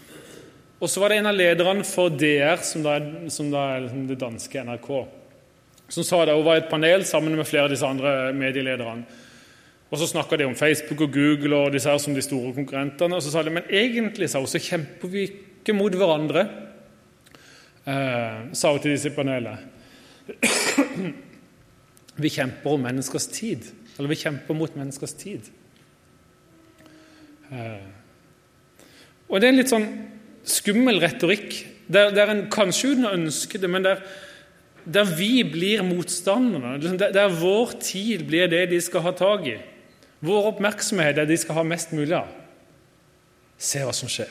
Og 0.80 0.90
så 0.92 1.00
var 1.00 1.10
det 1.10 1.22
en 1.22 1.30
av 1.32 1.38
lederne 1.38 1.86
for 1.88 2.12
DR, 2.12 2.60
som 2.64 2.84
da 2.84 2.98
som 3.32 3.52
da 3.54 3.70
er 3.76 3.86
liksom 3.86 4.10
det 4.10 4.20
danske 4.20 4.66
NRK 4.68 4.90
som 5.88 6.04
sa 6.04 6.26
det, 6.26 6.34
Hun 6.34 6.46
var 6.46 6.56
i 6.56 6.64
et 6.64 6.70
panel 6.70 7.06
sammen 7.06 7.36
med 7.36 7.48
flere 7.48 7.64
av 7.64 7.70
disse 7.70 7.86
andre 7.86 8.34
medielederne. 8.34 9.06
Og 9.92 10.00
Så 10.00 10.08
snakka 10.08 10.38
de 10.38 10.46
om 10.46 10.56
Facebook 10.56 11.02
og 11.02 11.14
Google 11.14 11.56
og 11.56 11.72
disse 11.74 11.90
her 11.90 11.98
som 11.98 12.14
de 12.14 12.22
store 12.22 12.54
konkurrentene. 12.54 13.16
Og 13.16 13.24
så 13.24 13.32
sa 13.32 13.44
de 13.44 13.50
men 13.50 13.64
egentlig 13.70 14.30
sa 14.30 14.40
hun, 14.40 14.48
så 14.48 14.60
kjemper 14.60 15.08
vi 15.08 15.24
ikke 15.30 15.74
mot 15.74 15.94
hverandre, 15.94 16.50
eh, 17.86 18.54
sa 18.54 18.72
hun 18.72 18.80
til 18.80 18.92
disse 18.92 19.10
i 19.10 19.16
panelet. 19.16 19.58
vi 22.24 22.30
kjemper 22.30 22.74
om 22.74 22.82
menneskers 22.82 23.28
tid. 23.28 23.62
Eller 23.98 24.10
vi 24.10 24.16
kjemper 24.16 24.54
mot 24.54 24.76
menneskers 24.76 25.14
tid. 25.14 25.42
Eh, 27.52 27.88
og 29.30 29.42
det 29.42 29.48
er 29.48 29.54
litt 29.54 29.70
sånn 29.70 30.15
skummel 30.46 31.02
retorikk, 31.02 31.58
der, 31.92 32.14
der 32.16 32.32
en 32.32 32.46
kanskje 32.54 32.94
uten 32.94 33.10
å 33.10 33.16
ønske 33.18 33.62
det, 33.62 33.70
men 33.72 33.86
der 33.86 34.02
der 34.86 35.06
vi 35.18 35.44
blir 35.44 35.82
motstanderne, 35.82 36.98
Der, 36.98 37.12
der 37.12 37.40
vår 37.42 37.72
tid 37.82 38.26
blir 38.28 38.48
det 38.48 38.70
de 38.70 38.82
skal 38.82 39.02
ha 39.02 39.12
tak 39.12 39.48
i. 39.48 39.58
Vår 40.22 40.52
oppmerksomhet 40.54 41.18
er 41.18 41.26
det 41.26 41.30
de 41.34 41.38
skal 41.38 41.56
ha 41.56 41.64
mest 41.64 41.92
mulig 41.94 42.14
av. 42.14 42.30
Se 43.58 43.82
hva 43.82 43.94
som 43.94 44.10
skjer. 44.10 44.30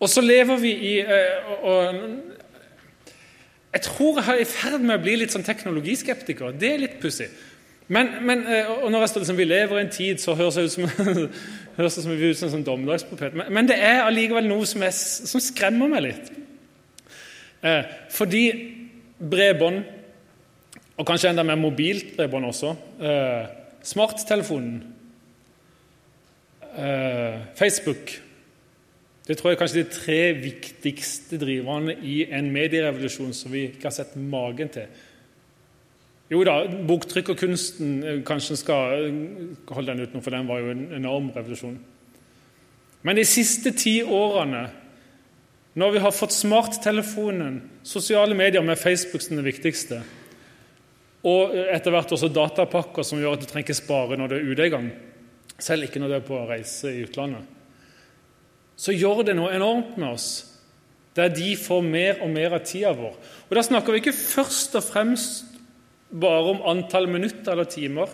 Og 0.00 0.08
så 0.08 0.22
lever 0.24 0.56
vi 0.56 0.72
i 0.72 0.94
eh, 1.00 1.50
og, 1.62 1.94
Jeg 3.72 3.82
tror 3.86 4.18
jeg 4.18 4.28
er 4.28 4.40
i 4.42 4.48
ferd 4.48 4.80
med 4.80 4.98
å 4.98 5.02
bli 5.02 5.16
litt 5.20 5.30
sånn 5.30 5.46
teknologiskeptiker. 5.46 6.56
Det 6.58 6.72
er 6.72 6.82
litt 6.82 6.98
pussig. 7.02 7.28
Men, 7.90 8.12
men, 8.22 8.44
eh, 8.46 8.68
og 8.70 8.90
når 8.92 9.02
jeg 9.02 9.12
står 9.12 9.24
liksom, 9.24 9.38
vi 9.40 9.46
lever 9.48 9.78
i 9.78 9.82
en 9.82 9.90
tid, 9.90 10.20
så 10.22 10.36
høres 10.38 10.58
det 10.58 10.64
ut 10.68 10.74
som, 10.76 10.84
høres 11.78 11.96
det 11.98 12.04
som 12.04 12.12
ut 12.12 12.38
som 12.38 12.54
en 12.54 12.66
dommedagsprofet. 12.66 13.34
Men, 13.34 13.50
men, 13.50 13.68
det 13.68 13.78
er 13.82 14.04
allikevel 14.04 14.46
noe 14.46 14.68
som, 14.68 14.84
er, 14.86 14.94
som 14.94 15.42
skremmer 15.42 15.90
meg 15.90 16.04
litt. 16.06 16.30
Eh, 17.66 17.90
fordi 18.14 18.44
bredbånd, 19.18 19.82
og 21.00 21.08
kanskje 21.08 21.32
enda 21.32 21.42
mer 21.46 21.58
mobilt 21.58 22.14
bredbånd 22.16 22.46
også, 22.52 22.72
eh, 23.02 23.44
smarttelefonen, 23.90 24.80
eh, 26.70 27.38
Facebook 27.58 28.20
det 29.30 29.36
tror 29.38 29.52
jeg 29.52 29.56
er 29.56 29.60
kanskje 29.60 29.82
de 29.84 29.92
tre 29.94 30.22
viktigste 30.42 31.38
driverne 31.38 31.92
i 32.02 32.24
en 32.34 32.48
medierevolusjon 32.50 33.30
som 33.36 33.52
vi 33.54 33.68
ikke 33.68 33.86
har 33.86 33.94
sett 33.94 34.16
magen 34.18 34.72
til. 34.74 34.88
Jo 36.30 36.44
da, 36.46 36.60
boktrykk 36.86 37.32
og 37.32 37.40
kunsten 37.40 38.22
kanskje 38.26 38.58
skal 38.60 39.08
holde 39.70 39.90
den 39.90 40.04
utenom, 40.04 40.22
for 40.22 40.34
den 40.34 40.46
var 40.46 40.62
jo 40.62 40.70
en 40.70 40.84
enorm 41.00 41.32
revolusjon. 41.34 41.74
Men 43.02 43.18
de 43.18 43.26
siste 43.26 43.72
ti 43.74 43.96
årene, 44.04 44.68
når 45.80 45.94
vi 45.94 46.02
har 46.04 46.14
fått 46.14 46.36
smarttelefonen, 46.36 47.60
sosiale 47.82 48.36
medier 48.38 48.62
med 48.62 48.78
Facebook 48.78 49.24
som 49.24 49.40
det 49.40 49.46
viktigste, 49.48 50.02
og 51.26 51.56
etter 51.66 51.92
hvert 51.92 52.12
også 52.14 52.30
datapakker 52.32 53.04
som 53.04 53.18
gjør 53.20 53.36
at 53.36 53.42
du 53.42 53.48
trenger 53.50 53.66
ikke 53.66 53.82
spare 53.82 54.16
når 54.16 54.30
du 54.30 54.36
er 54.38 54.52
ute 54.52 54.68
en 54.68 54.76
gang, 54.76 54.92
selv 55.60 55.84
ikke 55.84 56.00
når 56.00 56.12
du 56.12 56.18
er 56.20 56.28
på 56.30 56.44
reise 56.48 56.94
i 56.94 57.02
utlandet 57.04 57.56
så 58.80 58.94
gjør 58.96 59.24
det 59.28 59.36
noe 59.36 59.52
enormt 59.52 59.98
med 60.00 60.14
oss. 60.14 60.28
Der 61.16 61.32
de 61.32 61.52
får 61.58 61.82
mer 61.84 62.22
og 62.24 62.30
mer 62.32 62.54
av 62.56 62.64
tida 62.64 62.92
vår. 62.96 63.16
Og 63.48 63.56
Da 63.56 63.64
snakker 63.66 63.92
vi 63.92 64.00
ikke 64.00 64.16
først 64.16 64.76
og 64.78 64.86
fremst 64.86 65.49
bare 66.10 66.54
om 66.54 66.62
antall 66.66 67.06
minutter 67.10 67.52
eller 67.52 67.68
timer, 67.70 68.10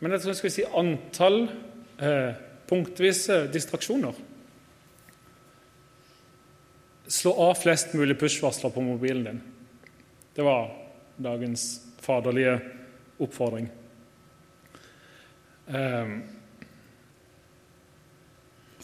men 0.00 0.12
jeg 0.12 0.22
tror 0.22 0.32
jeg 0.32 0.40
skal 0.40 0.52
si 0.52 0.64
antall 0.80 1.38
eh, 2.02 2.36
punktvise 2.68 3.44
distraksjoner. 3.52 4.16
Slå 7.08 7.32
av 7.46 7.56
flest 7.60 7.92
mulig 7.96 8.16
push-varsler 8.20 8.72
på 8.72 8.84
mobilen 8.84 9.24
din. 9.28 9.40
Det 10.36 10.44
var 10.44 10.72
dagens 11.16 11.66
faderlige 12.04 12.58
oppfordring. 13.22 13.68
Eh, 15.68 16.14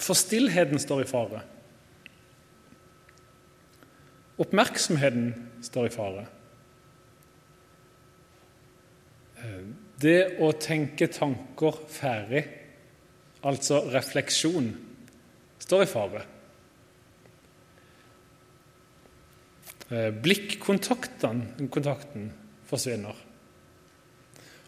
for 0.01 0.17
stillheten 0.17 0.81
står 0.81 1.05
i 1.05 1.09
fare. 1.09 1.45
Oppmerksomheten 4.41 5.33
står 5.65 5.91
i 5.91 5.97
fare. 6.01 6.29
Det 10.01 10.21
å 10.41 10.53
tenke 10.61 11.07
tanker 11.13 11.73
ferdig, 11.93 12.45
altså 13.47 13.83
refleksjon, 13.93 14.71
står 15.61 15.85
i 15.85 15.91
fare. 15.91 16.23
Blikkontakten 20.23 22.31
forsvinner. 22.71 23.17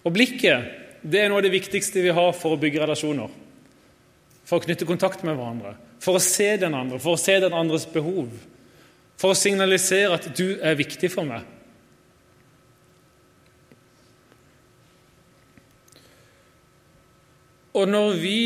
Og 0.03 0.11
blikket 0.15 0.79
det 1.03 1.23
er 1.23 1.31
noe 1.31 1.41
av 1.41 1.47
det 1.47 1.55
viktigste 1.55 2.03
vi 2.03 2.15
har 2.15 2.33
for 2.37 2.55
å 2.55 2.61
bygge 2.61 2.83
relasjoner 2.83 3.31
for 4.53 4.61
å 4.61 4.67
knytte 4.67 4.85
kontakt 4.85 5.23
med 5.25 5.39
hverandre, 5.39 5.77
for 6.03 6.19
å 6.19 6.23
se 6.23 6.51
den 6.61 6.75
andre, 6.77 7.01
for 7.01 7.17
å 7.17 7.21
se 7.21 7.39
den 7.41 7.55
andres 7.57 7.87
behov, 7.89 8.29
for 9.17 9.33
å 9.33 9.39
signalisere 9.39 10.13
at 10.17 10.29
du 10.37 10.59
er 10.61 10.79
viktig 10.79 11.09
for 11.13 11.29
meg. 11.29 11.47
Og 17.73 17.89
når 17.89 18.19
vi 18.21 18.39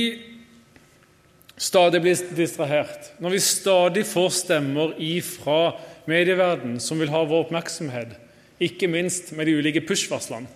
stadig 1.56 2.02
blir 2.04 2.20
distrahert, 2.36 3.10
når 3.22 3.34
vi 3.34 3.42
stadig 3.42 4.04
får 4.06 4.30
stemmer 4.42 4.94
ifra 5.02 5.74
medieverdenen 6.06 6.78
som 6.82 7.00
vil 7.00 7.10
ha 7.10 7.24
vår 7.26 7.46
oppmerksomhet, 7.46 8.14
ikke 8.62 8.88
minst 8.88 9.32
med 9.36 9.48
de 9.48 9.56
ulike 9.58 9.82
push-varslene 9.84 10.48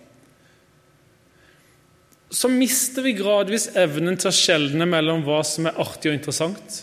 så 2.31 2.49
mister 2.49 3.03
vi 3.03 3.17
gradvis 3.19 3.73
evnen 3.79 4.19
til 4.19 4.31
å 4.31 4.35
skjelne 4.35 4.87
mellom 4.87 5.25
hva 5.27 5.41
som 5.47 5.67
er 5.67 5.79
artig 5.83 6.13
og 6.13 6.17
interessant, 6.17 6.77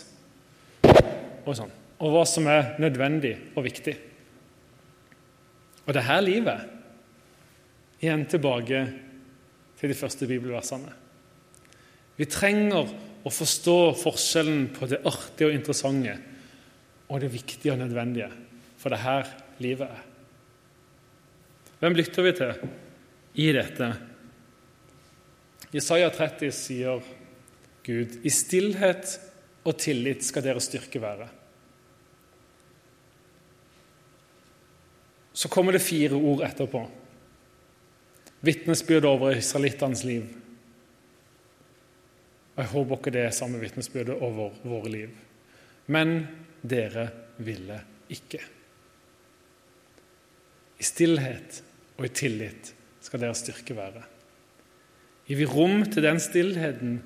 og, 0.84 1.54
sånn, 1.56 1.72
og 2.04 2.12
hva 2.12 2.24
som 2.28 2.48
er 2.52 2.74
nødvendig 2.82 3.32
og 3.56 3.64
viktig. 3.64 3.94
Og 5.86 5.94
det 5.94 6.02
er 6.02 6.10
her 6.12 6.26
livet 6.26 6.74
Igjen 7.98 8.20
tilbake 8.30 8.80
til 9.80 9.90
de 9.90 9.94
første 9.98 10.26
bibelversene. 10.30 10.92
Vi 12.18 12.26
trenger 12.26 12.90
å 13.22 13.30
forstå 13.30 13.78
forskjellen 14.00 14.68
på 14.74 14.88
det 14.90 15.00
artige 15.06 15.50
og 15.50 15.54
interessante 15.54 16.16
og 17.08 17.22
det 17.22 17.30
viktige 17.32 17.72
og 17.72 17.80
nødvendige, 17.80 18.28
for 18.78 18.92
det 18.92 18.98
er 18.98 19.06
her 19.06 19.30
livet 19.62 19.88
er. 19.88 20.04
Hvem 21.78 21.96
lytter 21.96 22.26
vi 22.26 22.34
til 22.36 22.68
i 23.38 23.48
dette 23.54 23.88
Jesaja 25.68 26.08
30 26.10 26.52
sier 26.56 27.02
Gud, 27.84 28.18
i 28.24 28.30
stillhet 28.32 29.14
og 29.68 29.76
tillit 29.80 30.24
skal 30.24 30.44
deres 30.44 30.68
styrke 30.68 31.00
være. 31.00 31.28
Så 35.32 35.50
kommer 35.52 35.76
det 35.76 35.84
fire 35.84 36.16
ord 36.16 36.42
etterpå. 36.44 36.82
Vitnesbyrd 38.44 39.06
over 39.08 39.36
israelittenes 39.36 40.02
liv. 40.08 40.24
Og 42.58 42.64
Jeg 42.64 42.72
håper 42.72 42.98
ikke 42.98 43.10
det 43.14 43.20
er 43.22 43.34
samme 43.36 43.60
vitnesbyrdet 43.62 44.16
over 44.18 44.56
våre 44.66 44.90
liv. 44.90 45.10
Men 45.86 46.24
dere 46.66 47.04
ville 47.38 47.76
ikke. 48.10 48.40
I 50.78 50.86
stillhet 50.86 51.60
og 52.00 52.08
i 52.08 52.10
tillit 52.10 52.72
skal 53.06 53.22
deres 53.22 53.44
styrke 53.44 53.76
være. 53.78 54.02
Gir 55.28 55.38
vi 55.38 55.46
rom 55.46 55.84
til 55.86 56.02
den 56.02 56.18
stillheten 56.18 56.98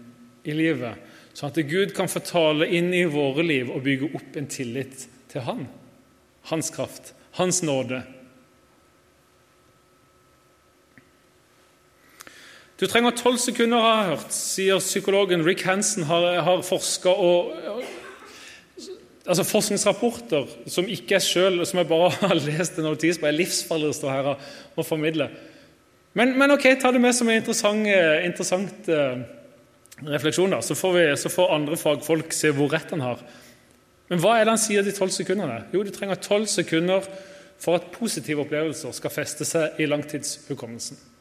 i 0.48 0.56
livet, 0.56 0.96
sånn 1.36 1.52
at 1.52 1.60
Gud 1.68 1.92
kan 1.96 2.08
få 2.08 2.24
tale 2.24 2.70
inn 2.72 2.88
i 2.96 3.04
våre 3.12 3.44
liv 3.44 3.68
og 3.74 3.84
bygge 3.84 4.08
opp 4.16 4.40
en 4.40 4.48
tillit 4.48 5.04
til 5.28 5.44
Han, 5.44 5.66
Hans 6.48 6.72
kraft, 6.72 7.12
Hans 7.36 7.60
nåde. 7.60 8.00
Du 12.83 12.88
trenger 12.90 13.12
tolv 13.14 13.37
sekunder, 13.38 13.79
har 13.79 13.99
jeg 14.01 14.07
hørt, 14.11 14.33
sier 14.35 14.81
psykologen 14.83 15.45
Rick 15.47 15.61
Hansen. 15.62 16.03
Har, 16.09 16.25
har 16.42 16.64
forska 16.66 17.12
og 17.14 17.53
altså 19.23 19.45
Forskningsrapporter 19.47 20.49
som 20.66 20.88
ikke 20.90 21.14
er 21.14 21.23
selv, 21.23 21.62
som 21.62 21.79
jeg 21.79 21.87
bare 21.92 22.09
har 22.25 22.40
lest 22.42 22.81
en 22.83 22.88
notis 22.90 23.21
på, 23.23 23.29
er 23.31 23.37
livsfarlig 23.37 23.92
å 23.92 23.95
stå 23.95 24.11
her 24.11 24.31
og 24.33 24.88
formidle. 24.88 25.29
Men, 26.18 26.35
men, 26.35 26.57
ok, 26.57 26.66
ta 26.83 26.90
det 26.90 27.05
med 27.05 27.14
som 27.14 27.31
en 27.31 27.38
interessant, 27.38 27.87
eh, 27.87 28.27
interessant 28.27 28.90
uh, 28.90 29.23
refleksjon. 30.03 30.51
da, 30.51 30.59
så 30.66 30.75
får, 30.75 30.99
vi, 30.99 31.07
så 31.23 31.31
får, 31.31 31.55
andre 31.55 31.79
fagfolk 31.79 32.35
se 32.35 32.51
hvor 32.51 32.75
rett 32.75 32.90
han 32.97 33.07
har. 33.07 33.23
Men 34.11 34.27
hva 34.27 34.35
er 34.40 34.42
det 34.42 34.57
han 34.57 34.64
sier 34.64 34.83
de 34.83 34.97
tolv 34.99 35.14
sekundene? 35.14 35.68
Jo, 35.71 35.87
du 35.87 35.95
trenger 35.95 36.18
tolv 36.18 36.51
sekunder 36.51 37.07
for 37.62 37.79
at 37.79 37.92
positive 37.95 38.42
opplevelser 38.42 38.99
skal 38.99 39.18
feste 39.23 39.47
seg 39.47 39.79
i 39.79 39.87
langtidshukommelsen. 39.87 41.12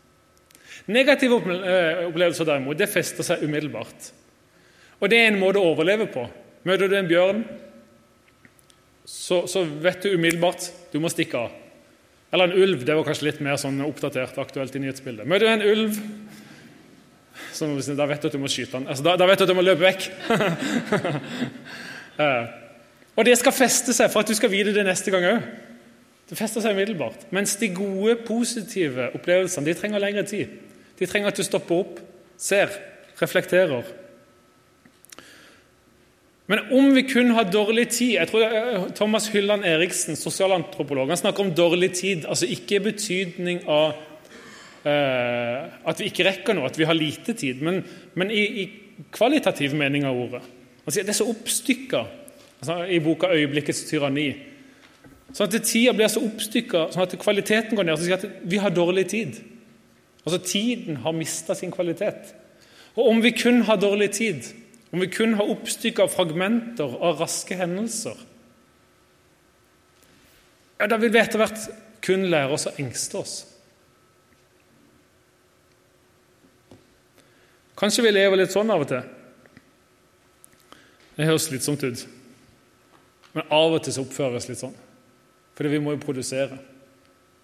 Negative 0.92 1.38
eh, 1.38 2.06
opplevelser 2.08 2.48
derimot, 2.48 2.80
det 2.80 2.90
fester 2.92 3.26
seg 3.26 3.44
umiddelbart. 3.46 4.12
Og 5.02 5.10
det 5.12 5.20
er 5.20 5.32
en 5.32 5.42
måte 5.42 5.62
å 5.62 5.72
overleve 5.74 6.08
på. 6.12 6.28
Møter 6.68 6.90
du 6.90 6.98
en 6.98 7.10
bjørn, 7.10 7.42
så, 9.06 9.44
så 9.50 9.64
vet 9.66 10.04
du 10.04 10.14
umiddelbart 10.14 10.70
du 10.94 11.00
må 11.02 11.10
stikke 11.12 11.40
av. 11.48 11.58
Eller 12.32 12.48
en 12.48 12.64
ulv. 12.64 12.86
Det 12.88 12.96
var 12.96 13.08
kanskje 13.08 13.28
litt 13.28 13.42
mer 13.44 13.58
sånn 13.60 13.82
oppdatert 13.84 14.38
aktuelt 14.40 14.76
i 14.78 14.84
nyhetsbildet. 14.84 15.28
Møter 15.28 15.50
du 15.50 15.52
en 15.52 15.66
ulv, 15.74 15.98
så 17.52 17.68
da 17.98 18.08
vet 18.08 18.22
du 18.22 18.30
at 18.30 18.36
du 18.38 18.42
må 18.42 18.50
skyte 18.52 18.78
den. 18.78 18.88
Altså, 18.88 19.04
da, 19.06 19.18
da, 19.20 19.28
vet 19.28 19.42
du 19.42 19.46
at 19.46 19.52
du 19.52 19.58
må 19.58 19.66
løpe 19.66 19.88
vekk. 19.88 20.12
Eh, 22.22 22.50
og 23.16 23.24
det 23.26 23.38
skal 23.40 23.54
feste 23.56 23.94
seg 23.96 24.10
for 24.12 24.22
at 24.22 24.30
du 24.30 24.36
skal 24.38 24.52
vite 24.52 24.74
det 24.76 24.84
neste 24.86 25.10
gang 25.10 25.24
òg. 25.30 25.46
Det 26.32 26.40
fester 26.40 26.64
seg 26.64 26.78
umiddelbart. 26.78 27.28
Mens 27.36 27.58
de 27.60 27.68
gode, 27.76 28.16
positive 28.24 29.12
opplevelsene 29.18 29.68
de 29.68 29.76
trenger 29.76 30.00
lengre 30.00 30.24
tid. 30.28 30.54
De 31.00 31.08
trenger 31.10 31.34
at 31.34 31.40
du 31.40 31.44
stopper 31.44 31.84
opp, 31.84 32.00
ser, 32.40 32.72
reflekterer 33.20 33.84
men 36.52 36.66
om 36.76 36.90
vi 36.92 37.06
kun 37.08 37.32
har 37.32 37.48
dårlig 37.48 37.86
tid 37.96 38.18
jeg 38.18 38.28
tror 38.28 38.44
eh, 38.44 38.88
Thomas 38.98 39.30
Hylland 39.32 39.64
Eriksen, 39.68 40.18
sosialantropolog, 40.20 41.08
han 41.08 41.20
snakker 41.20 41.46
om 41.46 41.54
dårlig 41.56 41.94
tid. 41.96 42.26
altså 42.28 42.50
Ikke 42.52 42.76
i 42.76 42.86
betydning 42.90 43.62
av 43.72 43.94
eh, 44.84 45.70
at 45.88 46.02
vi 46.02 46.10
ikke 46.12 46.26
rekker 46.28 46.58
noe, 46.58 46.68
at 46.68 46.80
vi 46.80 46.88
har 46.90 46.98
lite 46.98 47.38
tid, 47.40 47.64
men, 47.64 47.80
men 48.20 48.34
i, 48.36 48.44
i, 48.64 48.66
kvalitativ 49.16 49.78
mening 49.80 50.04
av 50.06 50.20
ordet. 50.20 50.42
Altså, 50.84 51.00
det 51.00 51.14
er 51.14 51.20
så 51.22 51.30
oppstykka 51.32 52.04
altså, 52.04 52.82
i 52.84 53.00
boka 53.00 53.32
'Øyeblikkets 53.32 53.86
tyranni'. 53.88 54.51
Sånn 55.32 55.48
at 55.48 55.64
tida 55.64 55.94
blir 55.96 56.10
så 56.12 56.24
oppstykka 56.26 56.90
sånn 56.92 57.06
at 57.06 57.16
kvaliteten 57.22 57.78
går 57.78 57.88
ned. 57.88 58.00
Så 58.00 58.08
sier 58.08 58.20
at 58.20 58.48
vi 58.52 58.60
har 58.60 58.74
dårlig 58.76 59.08
tid. 59.14 59.38
Altså 60.26 60.42
Tiden 60.46 61.00
har 61.02 61.16
mista 61.18 61.56
sin 61.58 61.72
kvalitet. 61.72 62.34
Og 62.96 63.08
om 63.08 63.22
vi 63.24 63.32
kun 63.32 63.62
har 63.66 63.80
dårlig 63.80 64.12
tid, 64.12 64.50
om 64.92 65.00
vi 65.00 65.08
kun 65.08 65.38
har 65.40 65.50
oppstykka 65.50 66.10
fragmenter 66.12 66.98
av 67.00 67.22
raske 67.22 67.56
hendelser, 67.56 68.18
ja, 70.82 70.88
da 70.90 70.98
vil 70.98 71.14
vi 71.14 71.22
etter 71.22 71.40
hvert 71.40 71.64
kun 72.02 72.26
lære 72.30 72.56
oss 72.58 72.68
å 72.68 72.76
engste 72.82 73.20
oss. 73.22 73.34
Kanskje 77.78 78.06
vi 78.06 78.14
lever 78.14 78.42
litt 78.42 78.54
sånn 78.54 78.70
av 78.74 78.84
og 78.84 78.90
til. 78.90 79.04
Det 81.16 81.28
høres 81.30 81.48
slitsomt 81.48 81.86
ut. 81.86 82.06
Men 83.34 83.54
av 83.54 83.78
og 83.78 83.84
til 83.86 83.96
så 83.96 84.04
oppføres 84.04 84.50
litt 84.50 84.60
sånn. 84.60 84.76
Fordi 85.58 85.72
vi 85.76 85.82
må 85.84 85.96
jo 85.96 86.04
produsere. 86.04 86.58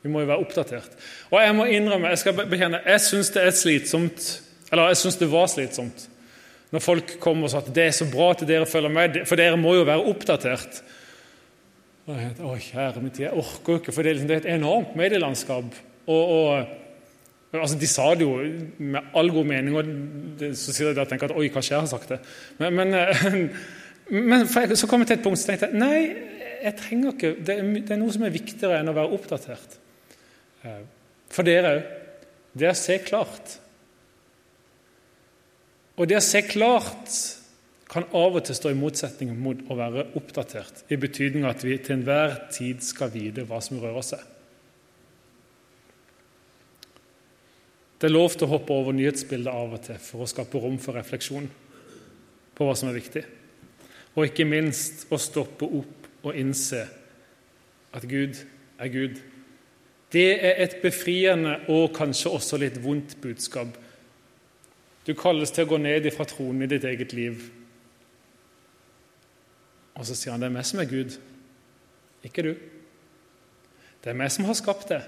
Vi 0.03 0.11
må 0.11 0.21
jo 0.23 0.29
være 0.29 0.43
oppdatert. 0.43 0.93
Og 1.31 1.41
jeg 1.41 1.55
må 1.57 1.65
innrømme, 1.71 2.11
jeg 2.13 2.21
skal 2.23 2.37
bekjenne, 2.43 2.83
jeg 2.85 3.03
syns 3.03 3.33
det 3.35 3.43
er 3.43 3.55
slitsomt, 3.55 4.29
eller 4.71 4.93
jeg 4.93 5.01
synes 5.01 5.19
det 5.19 5.31
var 5.31 5.49
slitsomt 5.51 6.07
når 6.73 6.83
folk 6.83 7.13
kom 7.23 7.45
og 7.45 7.51
sa 7.51 7.61
at 7.61 7.69
det 7.75 7.85
er 7.87 7.93
så 7.95 8.07
bra 8.11 8.31
at 8.33 8.43
dere 8.47 8.67
følger 8.67 8.91
med, 8.91 9.21
for 9.27 9.39
dere 9.39 9.59
må 9.59 9.75
jo 9.77 9.85
være 9.87 10.03
oppdatert. 10.11 10.81
Å, 12.07 12.51
kjære 12.63 13.03
min 13.03 13.11
tid, 13.11 13.27
jeg 13.27 13.39
orker 13.39 13.73
jo 13.73 13.79
ikke, 13.81 13.93
for 13.95 14.07
liksom, 14.07 14.27
det 14.27 14.35
er 14.35 14.43
et 14.43 14.53
enormt 14.57 14.95
medielandskap. 14.99 15.79
Og, 16.07 16.33
og 16.35 17.57
altså, 17.61 17.79
De 17.79 17.89
sa 17.91 18.09
det 18.15 18.27
jo 18.27 18.35
med 18.79 19.15
all 19.15 19.31
god 19.31 19.47
mening, 19.47 19.75
og 19.79 20.45
så 20.59 20.75
sier 20.75 20.91
de 20.91 21.03
at 21.03 21.11
tenker 21.11 21.31
at 21.31 21.39
oi, 21.39 21.47
kanskje 21.51 21.75
jeg 21.75 21.83
har 21.83 21.91
sagt 21.91 22.15
det. 22.15 22.19
Men, 22.59 22.79
men, 22.79 23.49
men 24.31 24.47
så 24.75 24.91
kom 24.91 25.03
jeg 25.03 25.13
til 25.13 25.19
et 25.19 25.27
punkt 25.27 25.39
så 25.39 25.51
tenkte 25.51 25.71
jeg 25.71 25.79
nei, 25.79 25.99
jeg 26.63 26.77
trenger 26.79 27.13
ikke, 27.13 27.33
det 27.45 27.55
er, 27.57 27.71
er 27.93 27.99
noe 28.01 28.13
som 28.13 28.25
er 28.27 28.33
viktigere 28.33 28.81
enn 28.81 28.91
å 28.91 28.95
være 28.97 29.13
oppdatert. 29.17 29.77
Eh, 30.65 30.83
for 31.33 31.47
dere 31.47 31.73
òg. 31.75 31.95
Det 32.57 32.71
å 32.71 32.77
se 32.77 32.95
klart. 33.05 33.57
Og 35.97 36.07
det 36.09 36.17
å 36.17 36.23
se 36.25 36.41
klart 36.45 37.17
kan 37.87 38.07
av 38.17 38.35
og 38.35 38.43
til 38.45 38.57
stå 38.57 38.71
i 38.73 38.77
motsetning 38.77 39.31
mot 39.39 39.61
å 39.71 39.77
være 39.77 40.07
oppdatert, 40.19 40.83
i 40.91 40.97
betydning 40.99 41.45
at 41.47 41.63
vi 41.63 41.77
til 41.79 41.97
enhver 41.97 42.35
tid 42.53 42.83
skal 42.83 43.13
vite 43.13 43.45
hva 43.47 43.61
som 43.63 43.79
rører 43.81 44.05
seg. 44.05 44.25
Det 47.97 48.09
er 48.09 48.13
lov 48.13 48.35
til 48.35 48.45
å 48.45 48.51
hoppe 48.51 48.75
over 48.75 48.93
nyhetsbildet 48.93 49.49
av 49.49 49.73
og 49.73 49.81
til 49.87 49.97
for 50.03 50.21
å 50.21 50.29
skape 50.29 50.59
rom 50.61 50.75
for 50.81 50.99
refleksjon 50.99 51.47
på 52.57 52.67
hva 52.67 52.75
som 52.77 52.91
er 52.91 52.97
viktig. 52.99 53.23
Og 54.17 54.27
ikke 54.27 54.45
minst 54.49 55.07
å 55.13 55.17
stoppe 55.21 55.65
opp 55.65 55.96
og 56.27 56.37
innse 56.37 56.83
at 57.95 58.05
Gud 58.07 58.37
er 58.77 58.91
Gud. 58.93 59.19
Det 60.13 60.45
er 60.45 60.63
et 60.63 60.77
befriende 60.81 61.57
og 61.67 61.91
kanskje 61.95 62.31
også 62.31 62.59
litt 62.61 62.79
vondt 62.83 63.17
budskap. 63.21 63.73
Du 65.07 65.13
kalles 65.17 65.51
til 65.51 65.65
å 65.65 65.71
gå 65.71 65.79
ned 65.81 66.07
fra 66.15 66.27
tronen 66.27 66.63
i 66.63 66.71
ditt 66.71 66.85
eget 66.87 67.15
liv. 67.15 67.43
Og 69.97 70.05
så 70.07 70.15
sier 70.15 70.35
han 70.35 70.43
det 70.43 70.51
er 70.51 70.55
meg 70.55 70.67
som 70.67 70.81
er 70.83 70.89
Gud, 70.91 71.17
ikke 72.27 72.45
du. 72.45 72.53
Det 74.03 74.11
er 74.11 74.19
meg 74.19 74.31
som 74.31 74.45
har 74.47 74.57
skapt 74.59 74.91
det, 74.93 75.01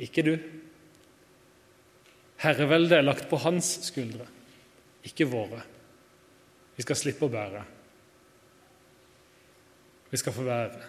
ikke 0.00 0.24
du. 0.24 0.34
Herreveldet 2.40 2.98
er 2.98 3.06
lagt 3.06 3.28
på 3.28 3.40
hans 3.42 3.72
skuldre, 3.88 4.28
ikke 5.08 5.28
våre. 5.28 5.62
Vi 6.76 6.84
skal 6.84 7.00
slippe 7.00 7.26
å 7.26 7.32
bære 7.32 7.64
vi 10.10 10.20
skal 10.20 10.34
få 10.34 10.44
være. 10.46 10.84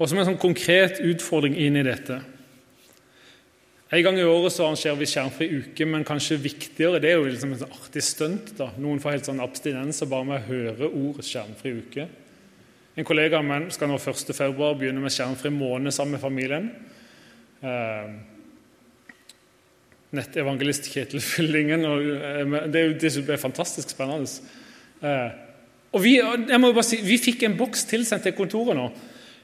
Og 0.00 0.08
som 0.08 0.20
en 0.20 0.30
sånn 0.30 0.40
konkret 0.40 1.02
utfordring 1.04 1.58
inn 1.60 1.76
i 1.76 1.84
dette 1.84 2.22
En 3.90 4.04
gang 4.06 4.16
i 4.16 4.24
året 4.24 4.54
så 4.54 4.64
arrangerer 4.64 4.96
vi 5.00 5.08
skjermfri 5.10 5.48
uke, 5.50 5.86
men 5.88 6.06
kanskje 6.06 6.38
viktigere 6.40 7.00
det 7.02 7.10
er 7.10 7.16
jo 7.18 7.26
liksom 7.26 7.56
et 7.56 7.64
artig 7.66 8.04
stunt. 8.06 8.52
da. 8.54 8.68
Noen 8.78 9.00
får 9.02 9.16
helt 9.16 9.26
sånn 9.26 9.42
abstinens 9.42 9.98
bare 10.06 10.28
med 10.28 10.38
å 10.38 10.46
høre 10.46 10.90
ordet 10.94 11.26
'skjermfri 11.26 11.72
uke'. 11.74 12.06
En 12.96 13.04
kollega 13.04 13.40
av 13.40 13.44
meg 13.44 13.72
skal 13.74 13.90
nå 13.90 13.98
1. 13.98 14.30
februar 14.30 14.78
begynne 14.78 15.02
med 15.02 15.10
skjermfri 15.10 15.50
måned 15.50 15.90
sammen 15.90 16.12
med 16.12 16.22
familien. 16.22 16.70
Eh, 17.62 18.14
nettevangelist 20.12 20.86
Kjetil 20.86 21.20
Fyllingen. 21.20 21.84
Og, 21.84 22.00
eh, 22.00 22.68
det, 22.70 22.80
er 22.80 22.86
jo, 22.92 22.94
det 23.26 23.34
er 23.34 23.42
fantastisk 23.42 23.90
spennende. 23.90 24.30
Og 25.90 26.02
vi, 26.04 26.16
jeg 26.20 26.60
må 26.62 26.70
bare 26.70 26.86
si, 26.86 27.00
vi 27.02 27.18
fikk 27.18 27.42
en 27.46 27.56
boks 27.58 27.88
tilsendt 27.90 28.22
til 28.26 28.36
kontoret 28.36 28.78
nå, 28.78 28.86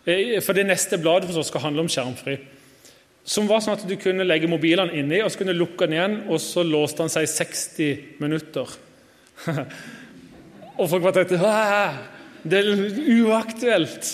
eh, 0.07 0.37
for 0.45 0.55
det 0.55 0.67
neste 0.69 0.99
bladet 1.03 1.31
for 1.31 1.43
oss 1.43 1.51
skal 1.51 1.65
handle 1.67 1.83
om 1.83 1.91
skjermfri. 1.91 2.37
Som 3.27 3.49
var 3.51 3.65
sånn 3.65 3.75
at 3.75 3.87
du 3.89 3.97
kunne 3.99 4.27
legge 4.27 4.51
mobilene 4.51 4.95
inni, 4.95 5.19
og 5.25 5.33
så 5.33 5.41
kunne 5.41 5.57
du 5.57 5.59
lukke 5.65 5.89
den 5.89 5.97
igjen, 5.97 6.21
og 6.31 6.39
så 6.43 6.63
låste 6.63 7.03
han 7.03 7.11
seg 7.11 7.27
i 7.27 7.33
60 7.33 8.21
minutter. 8.23 8.77
og 10.79 10.87
folk 10.93 11.03
bare 11.03 11.25
tenkte 11.25 11.41
Det 12.47 12.63
er 12.63 12.71
uaktuelt! 13.25 14.13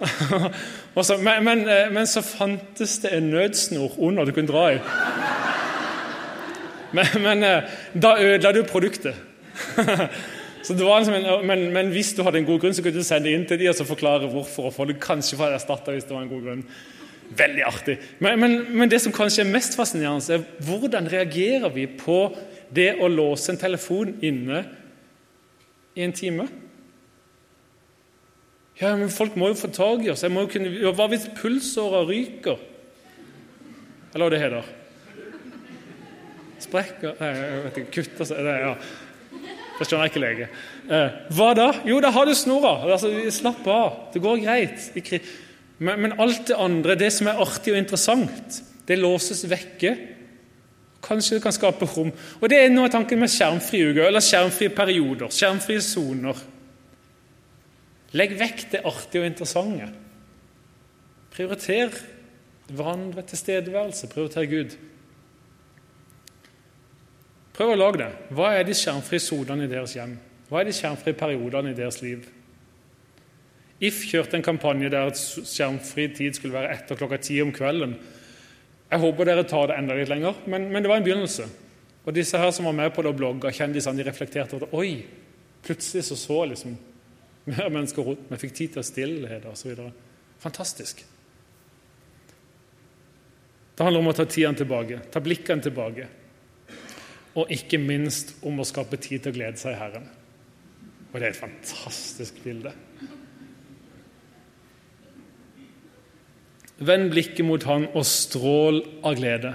så, 1.04 1.18
men, 1.20 1.44
men, 1.44 1.66
eh, 1.68 1.92
men, 1.92 2.08
så 2.08 2.24
fantes 2.24 2.96
det 3.04 3.12
en 3.12 3.28
nødsnor 3.34 4.00
under 4.00 4.24
du 4.24 4.32
kunne 4.32 4.48
dra 4.48 4.66
i. 4.72 4.80
Men, 6.90 7.06
men 7.22 7.44
eh, 7.46 7.68
da 7.94 8.16
ødela 8.18 8.50
du 8.50 8.64
produktet. 8.66 9.14
Liksom 10.60 11.14
en, 11.14 11.46
men, 11.46 11.66
men, 11.72 11.90
hvis 11.94 12.12
du 12.16 12.22
hadde 12.22 12.42
en 12.42 12.48
god 12.48 12.60
grunn, 12.60 12.74
så 12.76 12.84
kunne 12.84 13.00
du 13.00 13.06
sende 13.06 13.32
inn 13.32 13.46
til 13.48 13.58
dem 13.60 13.70
og 13.72 13.78
så 13.78 13.86
forklare 13.88 14.28
hvorfor. 14.28 14.68
og 14.68 14.74
få 14.76 14.84
det 14.90 15.00
kanskje 15.00 15.38
få 15.40 15.48
erstatta 15.48 15.94
hvis 15.94 16.04
det 16.08 16.14
var 16.14 16.26
en 16.26 16.32
god 16.32 16.42
grunn. 16.44 16.64
Veldig 17.36 17.62
artig. 17.64 17.96
Men, 18.18 18.40
men, 18.40 18.56
men, 18.68 18.90
det 18.90 19.00
som 19.00 19.14
kanskje 19.14 19.44
er 19.44 19.52
mest 19.52 19.76
fascinerende, 19.78 20.34
er 20.34 20.66
hvordan 20.66 21.08
reagerer 21.10 21.70
vi 21.72 21.86
på 21.86 22.24
det 22.74 22.92
å 23.00 23.08
låse 23.08 23.52
en 23.52 23.60
telefon 23.60 24.16
inne 24.26 24.64
i 25.94 26.04
en 26.04 26.14
time? 26.16 26.48
Ja, 28.80 28.96
men 28.96 29.12
Folk 29.12 29.36
må 29.36 29.50
jo 29.50 29.60
få 29.60 29.70
tak 29.72 30.04
i 30.04 30.10
oss. 30.10 30.24
Jeg 30.24 30.32
må 30.32 30.44
jo 30.44 30.52
kunne, 30.54 30.92
hva 30.96 31.06
hvis 31.12 31.28
pulsåra 31.38 32.02
ryker? 32.08 32.60
Eller 34.10 34.26
hva 34.26 34.32
det 34.32 34.42
heter? 34.42 34.76
Sprekker 36.60 37.16
Nei, 37.20 37.28
jeg 37.36 37.60
vet 37.64 37.78
ikke. 37.80 37.92
Kutter 37.98 38.28
seg 38.28 38.48
ja. 38.48 38.74
Det 39.80 39.86
skjønner 39.88 40.04
jeg 40.04 40.12
ikke 40.12 40.20
lege. 40.20 40.46
Eh, 40.92 41.14
hva 41.32 41.52
da? 41.56 41.70
Jo, 41.88 42.02
da 42.04 42.10
har 42.12 42.28
du 42.28 42.34
snora. 42.36 42.74
Altså, 42.84 43.08
slapp 43.32 43.64
av. 43.64 43.94
Det 44.12 44.20
går 44.20 44.42
greit. 44.42 44.90
Men, 45.80 46.02
men, 46.02 46.16
alt 46.20 46.50
det 46.50 46.58
andre, 46.60 46.98
det 47.00 47.08
som 47.16 47.30
er 47.30 47.40
artig 47.40 47.72
og 47.72 47.80
interessant, 47.80 48.58
det 48.84 48.98
låses 49.00 49.46
vekke. 49.48 49.94
Kanskje 51.00 51.38
det 51.38 51.44
kan 51.46 51.56
skape 51.56 51.88
rom. 51.88 52.12
Og 52.12 52.52
Det 52.52 52.58
er 52.60 52.68
noe 52.74 52.90
av 52.90 52.92
tanken 52.92 53.22
med 53.22 53.32
skjermfrie 53.32 53.94
uker, 53.94 54.04
eller 54.10 54.24
skjermfrie 54.24 54.74
perioder, 54.76 55.32
skjermfrie 55.32 55.80
soner. 55.80 56.44
Legg 58.20 58.36
vekk 58.36 58.64
det 58.74 58.84
artige 58.84 59.24
og 59.24 59.30
interessante. 59.30 59.88
Prioriter 61.32 61.94
hverandre 62.68 63.24
tilstedeværelse. 63.32 64.12
Prioriter 64.12 64.44
Gud. 64.50 64.76
Prøv 67.56 67.72
å 67.72 67.78
lage 67.78 68.02
det. 68.02 68.10
Hva 68.34 68.52
er 68.56 68.66
de 68.66 68.76
skjermfrie 68.76 69.22
sonene 69.22 69.66
i 69.66 69.70
deres 69.70 69.96
hjem? 69.96 70.14
Hva 70.50 70.60
er 70.60 70.70
de 70.70 70.74
skjermfrie 70.74 71.16
periodene 71.18 71.72
i 71.72 71.78
deres 71.78 72.00
liv? 72.02 72.26
If 73.80 74.02
kjørte 74.04 74.36
en 74.36 74.44
kampanje 74.44 74.90
der 74.92 75.12
skjermfri 75.14 76.10
tid 76.16 76.36
skulle 76.36 76.56
være 76.56 76.74
etter 76.74 76.98
klokka 77.00 77.20
ti 77.22 77.38
om 77.42 77.52
kvelden. 77.54 77.94
Jeg 78.90 79.02
håper 79.04 79.28
dere 79.28 79.46
tar 79.48 79.70
det 79.70 79.78
enda 79.78 79.96
litt 79.96 80.10
lenger, 80.10 80.42
men, 80.50 80.66
men 80.72 80.82
det 80.82 80.90
var 80.90 81.00
en 81.00 81.06
begynnelse. 81.06 81.46
Og 82.04 82.14
disse 82.16 82.38
her 82.40 82.50
som 82.52 82.66
var 82.68 82.76
med 82.76 82.92
på 82.92 83.04
det 83.04 83.12
og 83.12 83.18
blogga, 83.18 83.52
kjendisene, 83.54 84.00
de 84.00 84.06
reflekterte 84.08 84.56
over 84.56 84.66
det. 84.66 84.76
Oi, 84.76 85.60
plutselig 85.64 86.08
så 86.08 86.18
så 86.18 86.42
liksom 86.50 86.76
mer 87.48 87.70
mennesker 87.72 88.04
rundt. 88.04 88.28
Vi 88.28 88.40
fikk 88.40 88.56
tid 88.56 88.76
til 88.76 88.86
stillhet 88.86 89.46
osv. 89.48 89.78
Fantastisk. 90.42 91.04
Det 93.76 93.86
handler 93.86 94.02
om 94.02 94.10
å 94.10 94.16
ta 94.16 94.26
tiden 94.28 94.58
tilbake, 94.58 94.98
ta 95.12 95.22
blikkene 95.24 95.64
tilbake 95.64 96.08
og 97.38 97.52
ikke 97.54 97.78
minst 97.78 98.34
om 98.46 98.58
å 98.58 98.66
skape 98.66 98.98
tid 98.98 99.22
til 99.22 99.32
å 99.32 99.36
glede 99.36 99.60
seg 99.60 99.76
i 99.76 99.80
Herren. 99.80 100.06
Og 101.10 101.18
det 101.18 101.28
er 101.28 101.34
et 101.34 101.42
fantastisk 101.42 102.40
bilde. 102.44 102.72
Vend 106.80 107.10
blikket 107.12 107.44
mot 107.44 107.62
Han 107.68 107.90
og 107.92 108.06
strål 108.08 108.80
av 109.04 109.18
glede. 109.18 109.52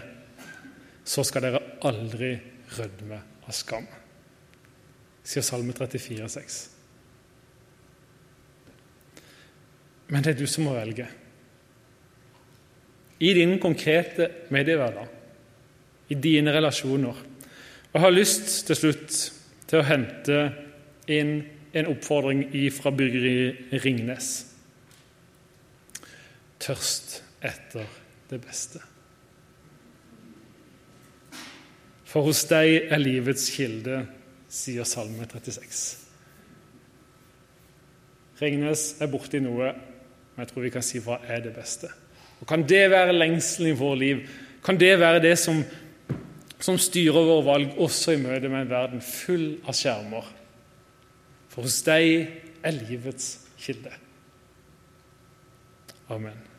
Så 1.05 1.23
skal 1.25 1.45
dere 1.45 1.63
aldri 1.85 2.35
rødme 2.75 3.19
av 3.45 3.53
skam, 3.53 3.85
sier 5.25 5.45
Salme 5.45 5.73
34, 5.73 6.25
34,6. 6.25 6.55
Men 10.09 10.25
det 10.25 10.33
er 10.33 10.39
du 10.39 10.47
som 10.49 10.65
må 10.67 10.73
velge. 10.75 11.05
I 13.21 13.31
din 13.37 13.55
konkrete 13.61 14.27
mediehverdag, 14.53 15.07
i 16.09 16.17
dine 16.21 16.53
relasjoner 16.53 17.21
og 17.95 18.01
Jeg 18.01 18.03
har 18.03 18.11
lyst 18.11 18.49
til 18.67 18.75
slutt 18.75 19.13
til 19.71 19.79
å 19.79 19.85
hente 19.87 20.39
inn 21.07 21.37
en 21.71 21.87
oppfordring 21.93 22.41
fra 22.75 22.91
bryggeri 22.91 23.77
Ringnes. 23.85 24.31
Tørst 26.59 27.21
etter 27.39 27.87
det 28.27 28.41
beste. 28.43 28.81
For 32.03 32.27
hos 32.27 32.43
deg 32.51 32.91
er 32.91 32.99
livets 32.99 33.47
kilde, 33.55 34.01
sier 34.51 34.83
Salme 34.83 35.23
36. 35.31 35.87
Ringnes 38.43 38.85
er 38.99 39.13
borti 39.15 39.39
noe, 39.39 39.71
men 39.71 40.43
jeg 40.43 40.51
tror 40.51 40.67
vi 40.67 40.75
kan 40.75 40.83
si 40.83 40.99
hva 40.99 41.21
er 41.31 41.47
det 41.47 41.55
beste. 41.55 41.95
Og 42.43 42.47
Kan 42.51 42.67
det 42.67 42.89
være 42.91 43.15
lengselen 43.15 43.71
i 43.71 43.79
vårt 43.79 44.03
liv? 44.03 44.27
Kan 44.67 44.83
det 44.83 44.97
være 44.99 45.23
det 45.23 45.37
som, 45.39 45.63
som 46.65 46.79
styrer 46.81 47.27
våre 47.27 47.45
valg 47.45 47.77
også 47.81 48.15
i 48.15 48.21
møte 48.21 48.49
med 48.49 48.65
en 48.65 48.71
verden 48.71 49.05
full 49.05 49.59
av 49.67 49.77
skjermer? 49.77 50.25
For 51.53 51.67
hos 51.67 51.77
deg 51.85 52.25
er 52.65 52.75
livets 52.79 53.35
kilde. 53.61 53.93
Amen. 56.11 56.54